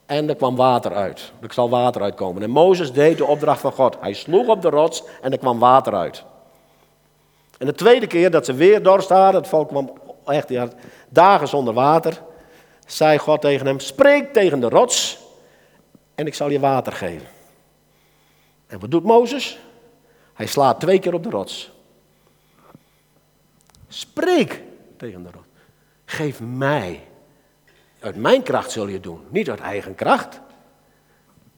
en 0.05 0.29
er 0.29 0.35
kwam 0.35 0.55
water 0.55 0.93
uit. 0.93 1.31
Er 1.41 1.53
zal 1.53 1.69
water 1.69 2.01
uitkomen. 2.01 2.43
En 2.43 2.49
Mozes 2.49 2.91
deed 2.91 3.17
de 3.17 3.25
opdracht 3.25 3.61
van 3.61 3.71
God. 3.71 3.97
Hij 3.99 4.13
sloeg 4.13 4.47
op 4.47 4.61
de 4.61 4.69
rots 4.69 5.03
en 5.21 5.31
er 5.31 5.37
kwam 5.37 5.59
water 5.59 5.95
uit. 5.95 6.23
En 7.57 7.65
de 7.65 7.73
tweede 7.73 8.07
keer 8.07 8.31
dat 8.31 8.45
ze 8.45 8.53
weer 8.53 8.83
dorst 8.83 9.09
hadden, 9.09 9.41
het 9.41 9.49
volk 9.49 9.67
kwam 9.67 9.91
echt 10.25 10.51
dagen 11.09 11.47
zonder 11.47 11.73
water, 11.73 12.21
zei 12.85 13.17
God 13.17 13.41
tegen 13.41 13.65
hem, 13.65 13.79
spreek 13.79 14.33
tegen 14.33 14.59
de 14.59 14.69
rots 14.69 15.17
en 16.15 16.27
ik 16.27 16.35
zal 16.35 16.49
je 16.49 16.59
water 16.59 16.93
geven. 16.93 17.27
En 18.67 18.79
wat 18.79 18.91
doet 18.91 19.03
Mozes? 19.03 19.59
Hij 20.33 20.45
slaat 20.45 20.79
twee 20.79 20.99
keer 20.99 21.13
op 21.13 21.23
de 21.23 21.29
rots. 21.29 21.71
Spreek 23.89 24.63
tegen 24.97 25.23
de 25.23 25.29
rots. 25.33 25.47
Geef 26.05 26.39
mij. 26.41 27.07
Uit 27.99 28.15
mijn 28.15 28.43
kracht 28.43 28.71
zul 28.71 28.87
je 28.87 28.99
doen, 28.99 29.21
niet 29.29 29.49
uit 29.49 29.59
eigen 29.59 29.95
kracht. 29.95 30.41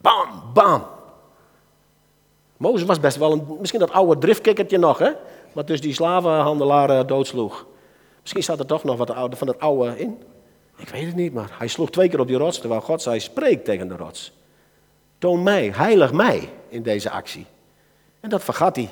Bam, 0.02 0.54
bam. 0.54 0.86
Mozes 2.58 2.88
was 2.88 3.00
best 3.00 3.18
wel 3.18 3.32
een, 3.32 3.58
misschien 3.60 3.80
dat 3.80 3.92
oude 3.92 4.18
driftkikkertje 4.18 4.78
nog, 4.78 4.98
hè? 4.98 5.12
Wat 5.54 5.68
dus 5.68 5.82
die 5.82 5.94
slavenhandelaar 5.94 6.90
eh, 6.90 7.08
doodsloeg. 7.08 7.66
Misschien 8.22 8.44
staat 8.44 8.60
er 8.60 8.66
toch 8.66 8.84
nog 8.84 8.98
wat 8.98 9.38
van 9.38 9.48
het 9.48 9.60
oude 9.60 10.00
in. 10.00 10.24
Ik 10.78 10.90
weet 10.90 11.06
het 11.06 11.16
niet, 11.16 11.34
maar 11.34 11.50
hij 11.58 11.68
sloeg 11.68 11.90
twee 11.90 12.10
keer 12.10 12.20
op 12.20 12.28
die 12.28 12.38
rots, 12.38 12.60
terwijl 12.60 12.82
God 12.82 13.02
zei, 13.02 13.20
spreek 13.20 13.66
tegen 13.66 13.88
de 13.88 13.96
rots. 13.96 14.32
Toon 15.18 15.44
mij, 15.44 15.72
heilig 15.76 16.14
mij 16.14 16.50
in 16.68 16.84
deze 16.84 17.10
actie. 17.10 17.46
En 18.20 18.30
dat 18.30 18.44
vergat 18.44 18.76
hij. 18.76 18.90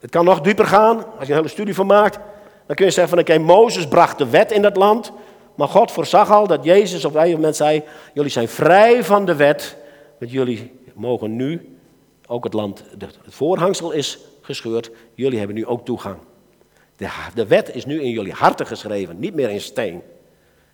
Het 0.00 0.10
kan 0.10 0.24
nog 0.24 0.40
dieper 0.40 0.66
gaan, 0.66 0.96
als 0.96 1.26
je 1.26 1.32
een 1.32 1.38
hele 1.38 1.48
studie 1.48 1.74
van 1.74 1.86
maakt. 1.86 2.18
Dan 2.66 2.76
kun 2.76 2.84
je 2.84 2.92
zeggen 2.92 3.08
van 3.08 3.18
oké, 3.18 3.38
Mozes 3.38 3.88
bracht 3.88 4.18
de 4.18 4.30
wet 4.30 4.52
in 4.52 4.62
dat 4.62 4.76
land. 4.76 5.12
Maar 5.54 5.68
God 5.68 5.92
voorzag 5.92 6.30
al 6.30 6.46
dat 6.46 6.64
Jezus 6.64 7.04
op 7.04 7.10
een 7.10 7.18
gegeven 7.18 7.38
moment 7.40 7.56
zei, 7.56 7.82
jullie 8.14 8.30
zijn 8.30 8.48
vrij 8.48 9.04
van 9.04 9.24
de 9.24 9.34
wet. 9.34 9.76
Want 10.18 10.32
jullie 10.32 10.72
mogen 10.94 11.36
nu, 11.36 11.76
ook 12.26 12.44
het 12.44 12.52
land, 12.52 12.84
het 12.98 13.18
voorhangsel 13.28 13.90
is 13.90 14.18
gescheurd. 14.40 14.90
Jullie 15.14 15.38
hebben 15.38 15.56
nu 15.56 15.66
ook 15.66 15.84
toegang. 15.84 16.16
De, 16.96 17.08
de 17.34 17.46
wet 17.46 17.74
is 17.74 17.84
nu 17.84 18.02
in 18.02 18.10
jullie 18.10 18.32
harten 18.32 18.66
geschreven, 18.66 19.18
niet 19.18 19.34
meer 19.34 19.50
in 19.50 19.60
steen. 19.60 20.02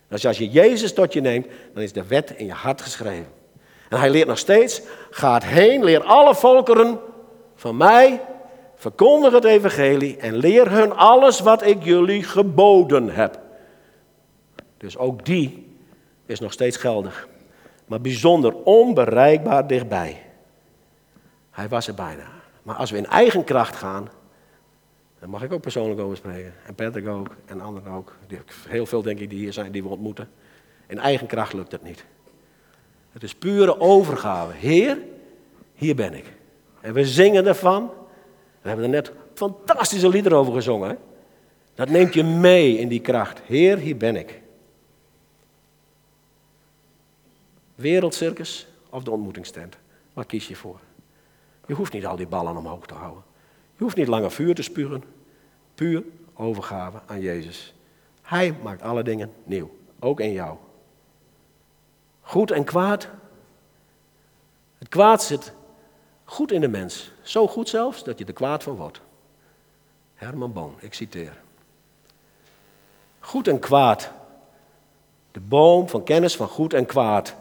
Dus 0.07 0.25
als 0.25 0.37
je 0.37 0.49
Jezus 0.49 0.93
tot 0.93 1.13
je 1.13 1.21
neemt, 1.21 1.47
dan 1.73 1.83
is 1.83 1.93
de 1.93 2.07
wet 2.07 2.33
in 2.35 2.45
je 2.45 2.51
hart 2.51 2.81
geschreven. 2.81 3.27
En 3.89 3.99
hij 3.99 4.09
leert 4.09 4.27
nog 4.27 4.37
steeds, 4.37 4.81
gaat 5.09 5.43
heen, 5.43 5.83
leer 5.83 6.03
alle 6.03 6.35
volkeren 6.35 6.99
van 7.55 7.77
mij 7.77 8.21
Verkondig 8.79 9.33
het 9.33 9.43
evangelie 9.43 10.17
en 10.17 10.35
leer 10.35 10.71
hun 10.71 10.91
alles 10.91 11.39
wat 11.39 11.65
ik 11.65 11.83
jullie 11.83 12.23
geboden 12.23 13.09
heb. 13.09 13.39
Dus 14.77 14.97
ook 14.97 15.25
die 15.25 15.75
is 16.25 16.39
nog 16.39 16.51
steeds 16.51 16.77
geldig. 16.77 17.27
Maar 17.85 18.01
bijzonder 18.01 18.53
onbereikbaar 18.53 19.67
dichtbij. 19.67 20.21
Hij 21.51 21.67
was 21.67 21.87
er 21.87 21.93
bijna. 21.93 22.27
Maar 22.63 22.75
als 22.75 22.91
we 22.91 22.97
in 22.97 23.05
eigen 23.05 23.43
kracht 23.43 23.75
gaan, 23.75 24.09
dan 25.19 25.29
mag 25.29 25.43
ik 25.43 25.51
ook 25.51 25.61
persoonlijk 25.61 25.99
over 25.99 26.17
spreken. 26.17 26.53
En 26.65 26.75
Patrick 26.75 27.07
ook, 27.07 27.27
en 27.45 27.61
anderen 27.61 27.91
ook. 27.91 28.15
Heel 28.67 28.85
veel 28.85 29.01
denk 29.01 29.19
ik 29.19 29.29
die 29.29 29.39
hier 29.39 29.53
zijn, 29.53 29.71
die 29.71 29.83
we 29.83 29.89
ontmoeten. 29.89 30.29
In 30.87 30.99
eigen 30.99 31.27
kracht 31.27 31.53
lukt 31.53 31.71
het 31.71 31.83
niet. 31.83 32.05
Het 33.11 33.23
is 33.23 33.35
pure 33.35 33.79
overgave. 33.79 34.53
Heer, 34.53 34.97
hier 35.73 35.95
ben 35.95 36.13
ik. 36.13 36.25
En 36.81 36.93
we 36.93 37.05
zingen 37.05 37.47
ervan. 37.47 37.91
We 38.67 38.73
hebben 38.73 38.93
er 38.93 39.01
net 39.01 39.11
fantastische 39.33 40.09
liederen 40.09 40.37
over 40.37 40.53
gezongen. 40.53 40.97
Dat 41.75 41.89
neemt 41.89 42.13
je 42.13 42.23
mee 42.23 42.77
in 42.77 42.87
die 42.87 42.99
kracht. 42.99 43.39
Heer, 43.39 43.77
hier 43.77 43.97
ben 43.97 44.15
ik. 44.15 44.41
Wereldcircus 47.75 48.67
of 48.89 49.03
de 49.03 49.11
ontmoetingstent? 49.11 49.77
Waar 50.13 50.25
kies 50.25 50.47
je 50.47 50.55
voor? 50.55 50.79
Je 51.65 51.73
hoeft 51.73 51.93
niet 51.93 52.05
al 52.05 52.15
die 52.15 52.27
ballen 52.27 52.57
omhoog 52.57 52.85
te 52.85 52.93
houden. 52.93 53.23
Je 53.75 53.83
hoeft 53.83 53.95
niet 53.95 54.07
langer 54.07 54.31
vuur 54.31 54.55
te 54.55 54.61
spuren. 54.61 55.03
Puur 55.75 56.03
overgave 56.33 56.99
aan 57.05 57.21
Jezus. 57.21 57.73
Hij 58.21 58.55
maakt 58.63 58.81
alle 58.81 59.03
dingen 59.03 59.31
nieuw, 59.43 59.71
ook 59.99 60.19
in 60.19 60.31
jou. 60.31 60.57
Goed 62.21 62.51
en 62.51 62.63
kwaad, 62.63 63.09
Het 64.77 64.89
kwaad 64.89 65.23
zit 65.23 65.53
goed 66.29 66.51
in 66.51 66.61
de 66.61 66.67
mens. 66.67 67.11
Zo 67.21 67.47
goed 67.47 67.69
zelfs 67.69 68.03
dat 68.03 68.17
je 68.17 68.25
er 68.25 68.33
kwaad 68.33 68.63
van 68.63 68.75
wordt. 68.75 69.01
Herman 70.13 70.53
Boon, 70.53 70.75
ik 70.79 70.93
citeer. 70.93 71.37
Goed 73.19 73.47
en 73.47 73.59
kwaad. 73.59 74.11
De 75.31 75.39
boom 75.39 75.89
van 75.89 76.03
kennis 76.03 76.35
van 76.35 76.47
goed 76.47 76.73
en 76.73 76.85
kwaad. 76.85 77.35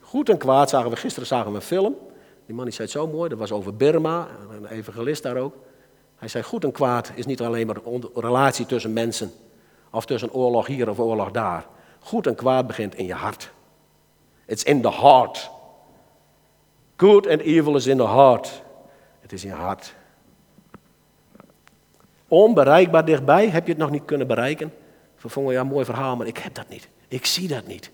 Goed 0.00 0.28
en 0.28 0.38
kwaad 0.38 0.70
zagen 0.70 0.90
we 0.90 0.96
gisteren 0.96 1.28
zagen 1.28 1.50
we 1.50 1.56
een 1.56 1.62
film. 1.62 1.96
Die 2.46 2.54
man 2.54 2.64
die 2.64 2.74
zei 2.74 2.88
het 2.88 2.96
zo 2.96 3.06
mooi, 3.06 3.28
dat 3.28 3.38
was 3.38 3.52
over 3.52 3.76
Burma, 3.76 4.28
een 4.50 4.66
evangelist 4.66 5.22
daar 5.22 5.36
ook. 5.36 5.54
Hij 6.16 6.28
zei 6.28 6.44
goed 6.44 6.64
en 6.64 6.72
kwaad 6.72 7.12
is 7.14 7.26
niet 7.26 7.40
alleen 7.40 7.66
maar 7.66 7.76
een 7.84 8.10
relatie 8.14 8.66
tussen 8.66 8.92
mensen. 8.92 9.32
Of 9.90 10.06
tussen 10.06 10.32
oorlog 10.32 10.66
hier 10.66 10.90
of 10.90 10.98
oorlog 10.98 11.30
daar. 11.30 11.66
Goed 11.98 12.26
en 12.26 12.34
kwaad 12.34 12.66
begint 12.66 12.94
in 12.94 13.06
je 13.06 13.14
hart. 13.14 13.50
It's 14.46 14.62
in 14.62 14.82
the 14.82 14.90
heart. 14.90 15.50
Good 17.00 17.26
and 17.26 17.40
evil 17.40 17.76
is 17.76 17.86
in 17.86 17.96
the 17.96 18.06
heart. 18.06 18.62
Het 19.20 19.32
is 19.32 19.44
in 19.44 19.50
je 19.50 19.56
hart. 19.56 19.94
Onbereikbaar 22.28 23.04
dichtbij, 23.04 23.48
heb 23.48 23.66
je 23.66 23.72
het 23.72 23.80
nog 23.80 23.90
niet 23.90 24.04
kunnen 24.04 24.26
bereiken? 24.26 24.72
Vervongen, 25.16 25.52
ja, 25.52 25.64
mooi 25.64 25.84
verhaal, 25.84 26.16
maar 26.16 26.26
ik 26.26 26.38
heb 26.38 26.54
dat 26.54 26.68
niet. 26.68 26.88
Ik 27.08 27.26
zie 27.26 27.48
dat 27.48 27.66
niet. 27.66 27.90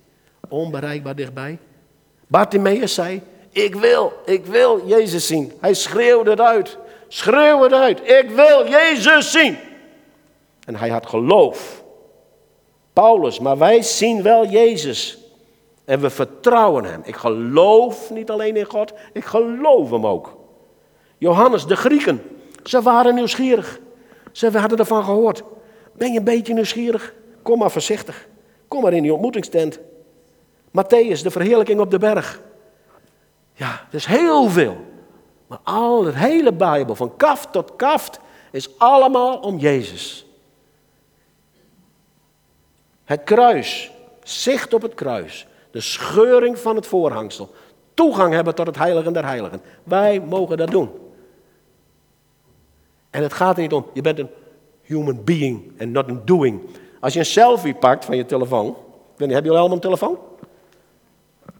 Onbereikbaar 0.49 1.15
dichtbij. 1.15 1.59
Bartimaeus 2.27 2.95
zei, 2.95 3.23
ik 3.51 3.75
wil, 3.75 4.13
ik 4.25 4.47
wil 4.47 4.87
Jezus 4.87 5.27
zien. 5.27 5.53
Hij 5.61 5.75
schreeuwde 5.75 6.31
het 6.31 6.41
uit. 6.41 6.79
Schreeuw 7.09 7.63
het 7.63 7.73
uit. 7.73 8.01
Ik 8.01 8.31
wil 8.31 8.69
Jezus 8.69 9.31
zien. 9.31 9.57
En 10.65 10.77
hij 10.77 10.89
had 10.89 11.07
geloof. 11.07 11.85
Paulus, 12.93 13.39
maar 13.39 13.59
wij 13.59 13.83
zien 13.83 14.23
wel 14.23 14.47
Jezus. 14.47 15.19
En 15.87 16.01
we 16.01 16.11
vertrouwen 16.11 16.85
hem. 16.85 17.01
Ik 17.05 17.17
geloof 17.17 18.11
niet 18.11 18.31
alleen 18.31 18.57
in 18.57 18.65
God, 18.65 18.93
ik 19.13 19.25
geloof 19.25 19.91
hem 19.91 20.07
ook. 20.07 20.37
Johannes, 21.19 21.67
de 21.67 21.77
Grieken, 21.77 22.23
ze 22.65 22.83
waren 22.83 23.15
nieuwsgierig. 23.15 23.81
Ze 24.33 24.59
hadden 24.59 24.79
ervan 24.79 25.05
gehoord. 25.05 25.43
Ben 25.93 26.13
je 26.13 26.19
een 26.19 26.25
beetje 26.25 26.55
nieuwsgierig? 26.55 27.15
Kom 27.43 27.59
maar 27.59 27.71
voorzichtig. 27.71 28.29
Kom 28.69 28.83
maar 28.83 28.93
in 28.93 29.03
die 29.03 29.13
ontmoetingstent. 29.13 29.79
Matthäus, 30.69 31.23
de 31.23 31.31
verheerlijking 31.31 31.81
op 31.81 31.91
de 31.91 31.99
berg. 31.99 32.41
Ja, 33.53 33.87
er 33.89 33.95
is 33.95 34.07
heel 34.07 34.49
veel. 34.49 34.77
Maar 35.47 35.59
al 35.63 36.05
het 36.05 36.15
hele 36.15 36.53
Bijbel, 36.53 36.95
van 36.95 37.17
kaft 37.17 37.53
tot 37.53 37.77
kaft, 37.77 38.21
is 38.53 38.79
allemaal 38.79 39.39
om 39.39 39.59
Jezus. 39.59 40.27
Het 43.05 43.25
kruis, 43.25 43.91
zicht 44.23 44.75
op 44.75 44.83
het 44.83 44.95
kruis, 44.95 45.47
de 45.77 45.83
scheuring 45.83 46.59
van 46.59 46.77
het 46.77 46.87
voorhangsel, 46.87 47.55
toegang 47.95 48.35
hebben 48.35 48.55
tot 48.55 48.67
het 48.67 48.77
heiligen 48.77 49.13
der 49.13 49.25
heiligen. 49.25 49.61
Wij 49.85 50.21
mogen 50.21 50.57
dat 50.57 50.71
doen. 50.71 50.91
En 53.11 53.23
het 53.23 53.33
gaat 53.33 53.57
er 53.57 53.63
niet 53.63 53.73
om, 53.73 53.87
je 53.93 54.01
bent 54.01 54.19
een 54.19 54.31
human 54.83 55.25
being 55.25 55.73
en 55.77 55.91
not 55.91 56.09
een 56.09 56.25
doing. 56.25 56.61
Als 57.01 57.13
je 57.13 57.19
een 57.19 57.27
selfie 57.27 57.75
pakt 57.75 58.05
van 58.05 58.17
je 58.17 58.27
telefoon, 58.27 58.67
ik 58.67 58.75
weet 59.17 59.19
niet, 59.19 59.19
hebben 59.19 59.43
jullie 59.43 59.59
allemaal 59.59 59.77
een 59.77 59.83
telefoon? 59.83 60.19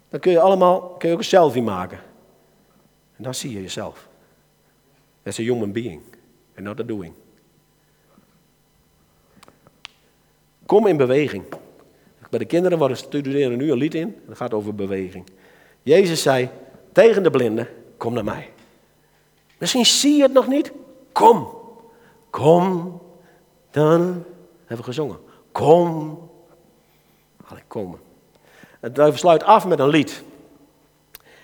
Dan 0.09 0.21
kun 0.21 0.33
je 0.33 0.41
allemaal 0.41 0.81
kun 0.81 1.09
je 1.09 1.15
ook 1.15 1.21
een 1.21 1.27
selfie 1.27 1.63
maken. 1.63 1.99
En 3.17 3.23
dan 3.23 3.35
zie 3.35 3.53
je 3.53 3.63
jezelf. 3.63 4.09
As 5.27 5.39
a 5.39 5.43
human 5.43 5.73
being 5.73 6.03
and 6.57 6.67
not 6.67 6.81
a 6.81 6.83
doing. 6.83 7.13
Kom 10.67 10.87
in 10.87 10.97
beweging. 10.97 11.45
Bij 12.31 12.39
de 12.39 12.45
kinderen 12.45 12.79
worden 12.79 12.97
studeren 12.97 13.57
nu 13.57 13.71
een 13.71 13.79
lied 13.79 13.95
in. 13.95 14.17
Dat 14.27 14.37
gaat 14.37 14.55
over 14.55 14.75
beweging. 14.75 15.25
Jezus 15.83 16.23
zei 16.23 16.49
tegen 16.93 17.23
de 17.23 17.31
blinden: 17.31 17.69
Kom 17.97 18.15
naar 18.15 18.25
mij. 18.25 18.51
Misschien 19.59 19.87
zie 19.87 20.17
je 20.17 20.23
het 20.23 20.33
nog 20.33 20.47
niet. 20.47 20.73
Kom. 21.13 21.49
Kom. 22.31 23.01
Dan 23.71 24.25
hebben 24.59 24.77
we 24.77 24.83
gezongen. 24.83 25.19
Kom. 25.53 26.19
Allee, 27.47 27.63
komen. 27.67 27.99
Het 28.81 29.01
sluit 29.15 29.43
af 29.43 29.67
met 29.67 29.79
een 29.79 29.89
lied. 29.89 30.23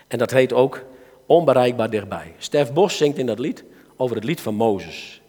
En 0.07 0.17
dat 0.17 0.31
heet 0.31 0.53
ook 0.53 0.83
Onbereikbaar 1.25 1.89
dichtbij. 1.89 2.33
Stef 2.37 2.73
Bos 2.73 2.97
zingt 2.97 3.17
in 3.17 3.25
dat 3.25 3.39
lied 3.39 3.63
over 3.95 4.15
het 4.15 4.25
lied 4.25 4.41
van 4.41 4.55
Mozes. 4.55 5.21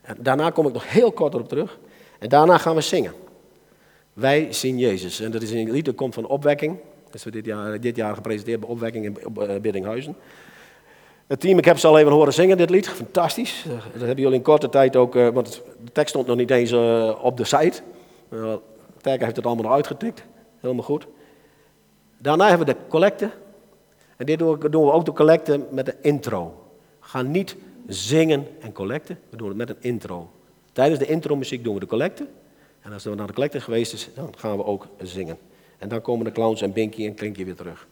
En 0.00 0.16
daarna 0.18 0.50
kom 0.50 0.66
ik 0.66 0.72
nog 0.72 0.90
heel 0.90 1.12
kort 1.12 1.34
erop 1.34 1.48
terug. 1.48 1.78
En 2.18 2.28
daarna 2.28 2.58
gaan 2.58 2.74
we 2.74 2.80
zingen. 2.80 3.14
Wij 4.12 4.52
zien 4.52 4.78
Jezus. 4.78 5.20
En 5.20 5.30
dat 5.30 5.42
is 5.42 5.50
een 5.50 5.70
lied 5.70 5.84
dat 5.84 5.94
komt 5.94 6.14
van 6.14 6.26
Opwekking. 6.26 6.78
Dat 7.04 7.14
is 7.14 7.22
dit 7.22 7.44
jaar, 7.44 7.80
dit 7.80 7.96
jaar 7.96 8.14
gepresenteerd 8.14 8.60
bij 8.60 8.68
Opwekking 8.68 9.04
in 9.04 9.16
eh, 9.40 9.60
Biddinghuizen. 9.60 10.16
Het 11.26 11.40
team, 11.40 11.58
ik 11.58 11.64
heb 11.64 11.78
ze 11.78 11.86
al 11.86 11.98
even 11.98 12.12
horen 12.12 12.32
zingen, 12.32 12.56
dit 12.56 12.70
lied. 12.70 12.88
Fantastisch. 12.88 13.64
Dat 13.92 14.00
hebben 14.00 14.16
jullie 14.16 14.36
in 14.36 14.42
korte 14.42 14.68
tijd 14.68 14.96
ook, 14.96 15.16
eh, 15.16 15.28
want 15.28 15.62
de 15.84 15.92
tekst 15.92 16.08
stond 16.08 16.26
nog 16.26 16.36
niet 16.36 16.50
eens 16.50 16.70
eh, 16.70 17.18
op 17.22 17.36
de 17.36 17.44
site. 17.44 17.80
Terker 19.00 19.24
heeft 19.24 19.36
het 19.36 19.46
allemaal 19.46 19.64
nog 19.64 19.74
uitgetikt. 19.74 20.24
Helemaal 20.60 20.84
goed. 20.84 21.06
Daarna 22.18 22.48
hebben 22.48 22.66
we 22.66 22.72
de 22.72 22.78
collecte. 22.88 23.30
En 24.16 24.26
dit 24.26 24.38
doen 24.38 24.58
we 24.84 24.92
ook 24.92 25.04
de 25.04 25.12
collecte 25.12 25.60
met 25.70 25.86
de 25.86 25.96
intro. 26.00 26.54
Gaan 27.00 27.30
niet 27.30 27.56
zingen 27.86 28.46
en 28.60 28.72
collecten, 28.72 29.18
we 29.30 29.36
doen 29.36 29.48
het 29.48 29.56
met 29.56 29.68
een 29.68 29.76
intro. 29.80 30.30
Tijdens 30.72 30.98
de 30.98 31.06
intro 31.06 31.36
muziek 31.36 31.64
doen 31.64 31.74
we 31.74 31.80
de 31.80 31.86
collecte. 31.86 32.26
En 32.82 32.92
als 32.92 33.04
we 33.04 33.14
naar 33.14 33.26
de 33.26 33.32
collecte 33.32 33.60
geweest 33.60 33.92
is, 33.92 34.08
dan 34.14 34.34
gaan 34.38 34.56
we 34.56 34.64
ook 34.64 34.86
zingen. 35.02 35.38
En 35.78 35.88
dan 35.88 36.00
komen 36.00 36.24
de 36.24 36.32
clowns 36.32 36.62
en 36.62 36.72
Binky 36.72 37.06
en 37.06 37.14
Klinkje 37.14 37.44
weer 37.44 37.54
terug. 37.54 37.86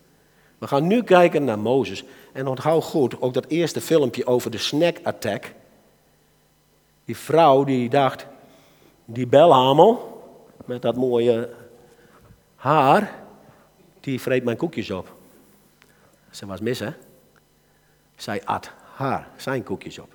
We 0.58 0.66
gaan 0.66 0.86
nu 0.86 1.02
kijken 1.02 1.44
naar 1.44 1.58
Mozes. 1.58 2.04
En 2.32 2.46
onthoud 2.46 2.84
goed, 2.84 3.20
ook 3.20 3.34
dat 3.34 3.46
eerste 3.46 3.80
filmpje 3.80 4.26
over 4.26 4.50
de 4.50 4.58
snack 4.58 4.96
attack. 5.02 5.54
Die 7.04 7.16
vrouw 7.16 7.64
die 7.64 7.88
dacht, 7.88 8.26
die 9.04 9.26
belhamel, 9.26 10.22
met 10.64 10.82
dat 10.82 10.96
mooie 10.96 11.48
haar, 12.56 13.14
die 14.00 14.20
vreet 14.20 14.44
mijn 14.44 14.56
koekjes 14.56 14.90
op. 14.90 15.14
Ze 16.30 16.46
was 16.46 16.60
mis, 16.60 16.78
hè? 16.78 16.90
Zij 18.16 18.44
at 18.44 18.70
haar, 18.94 19.28
zijn 19.36 19.62
koekjes 19.62 19.98
op. 19.98 20.12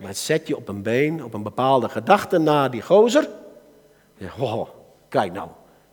Maar 0.00 0.14
zet 0.14 0.46
je 0.46 0.56
op 0.56 0.68
een 0.68 0.82
been, 0.82 1.24
op 1.24 1.34
een 1.34 1.42
bepaalde 1.42 1.88
gedachte 1.88 2.38
na 2.38 2.68
die 2.68 2.82
gozer. 2.82 3.28
Ja, 4.36 4.66
kijk 5.08 5.32
nou, 5.32 5.48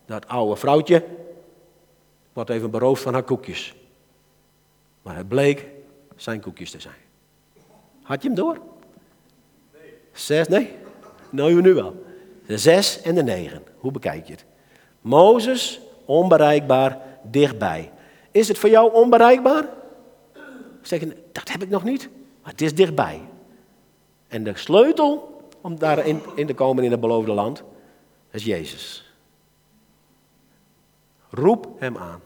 dat 0.06 0.28
oude 0.28 0.56
vrouwtje 0.56 1.06
wordt 2.34 2.50
even 2.50 2.72
beroofd 2.72 3.02
van 3.02 3.14
haar 3.14 3.24
koekjes. 3.24 3.76
Maar 5.02 5.16
het 5.16 5.28
bleek 5.28 5.68
zijn 6.16 6.42
koekjes 6.42 6.72
te 6.72 6.80
zijn. 6.80 6.96
Had 8.02 8.22
je 8.22 8.28
hem 8.28 8.38
door? 8.38 8.58
Nee. 9.74 9.94
Zes, 10.12 10.48
nee? 10.48 10.76
Nou, 11.30 11.62
nu 11.62 11.74
wel. 11.74 12.06
De 12.46 12.58
zes 12.58 13.02
en 13.02 13.16
de 13.16 13.24
negen. 13.24 13.64
Hoe 13.78 13.92
bekijk 13.92 14.26
je 14.26 14.32
het? 14.34 14.46
Mozes, 15.02 15.82
onbereikbaar, 16.06 16.98
dichtbij. 17.24 17.92
Is 18.32 18.48
het 18.48 18.58
voor 18.58 18.70
jou 18.70 18.94
onbereikbaar? 18.94 19.66
Zeg 20.82 21.00
je, 21.00 21.18
dat 21.32 21.52
heb 21.52 21.62
ik 21.62 21.70
nog 21.70 21.84
niet, 21.84 22.10
maar 22.42 22.52
het 22.52 22.62
is 22.62 22.76
dichtbij. 22.76 23.22
En 24.28 24.44
de 24.44 24.58
sleutel 24.58 25.42
om 25.62 25.80
daarin 25.80 26.22
in 26.36 26.48
te 26.48 26.54
komen 26.54 26.84
in 26.84 26.92
het 26.92 27.00
beloofde 27.00 27.32
land, 27.32 27.64
is 28.32 28.44
Jezus. 28.44 29.14
Roep 31.30 31.80
hem 31.80 31.98
aan. 31.98 32.22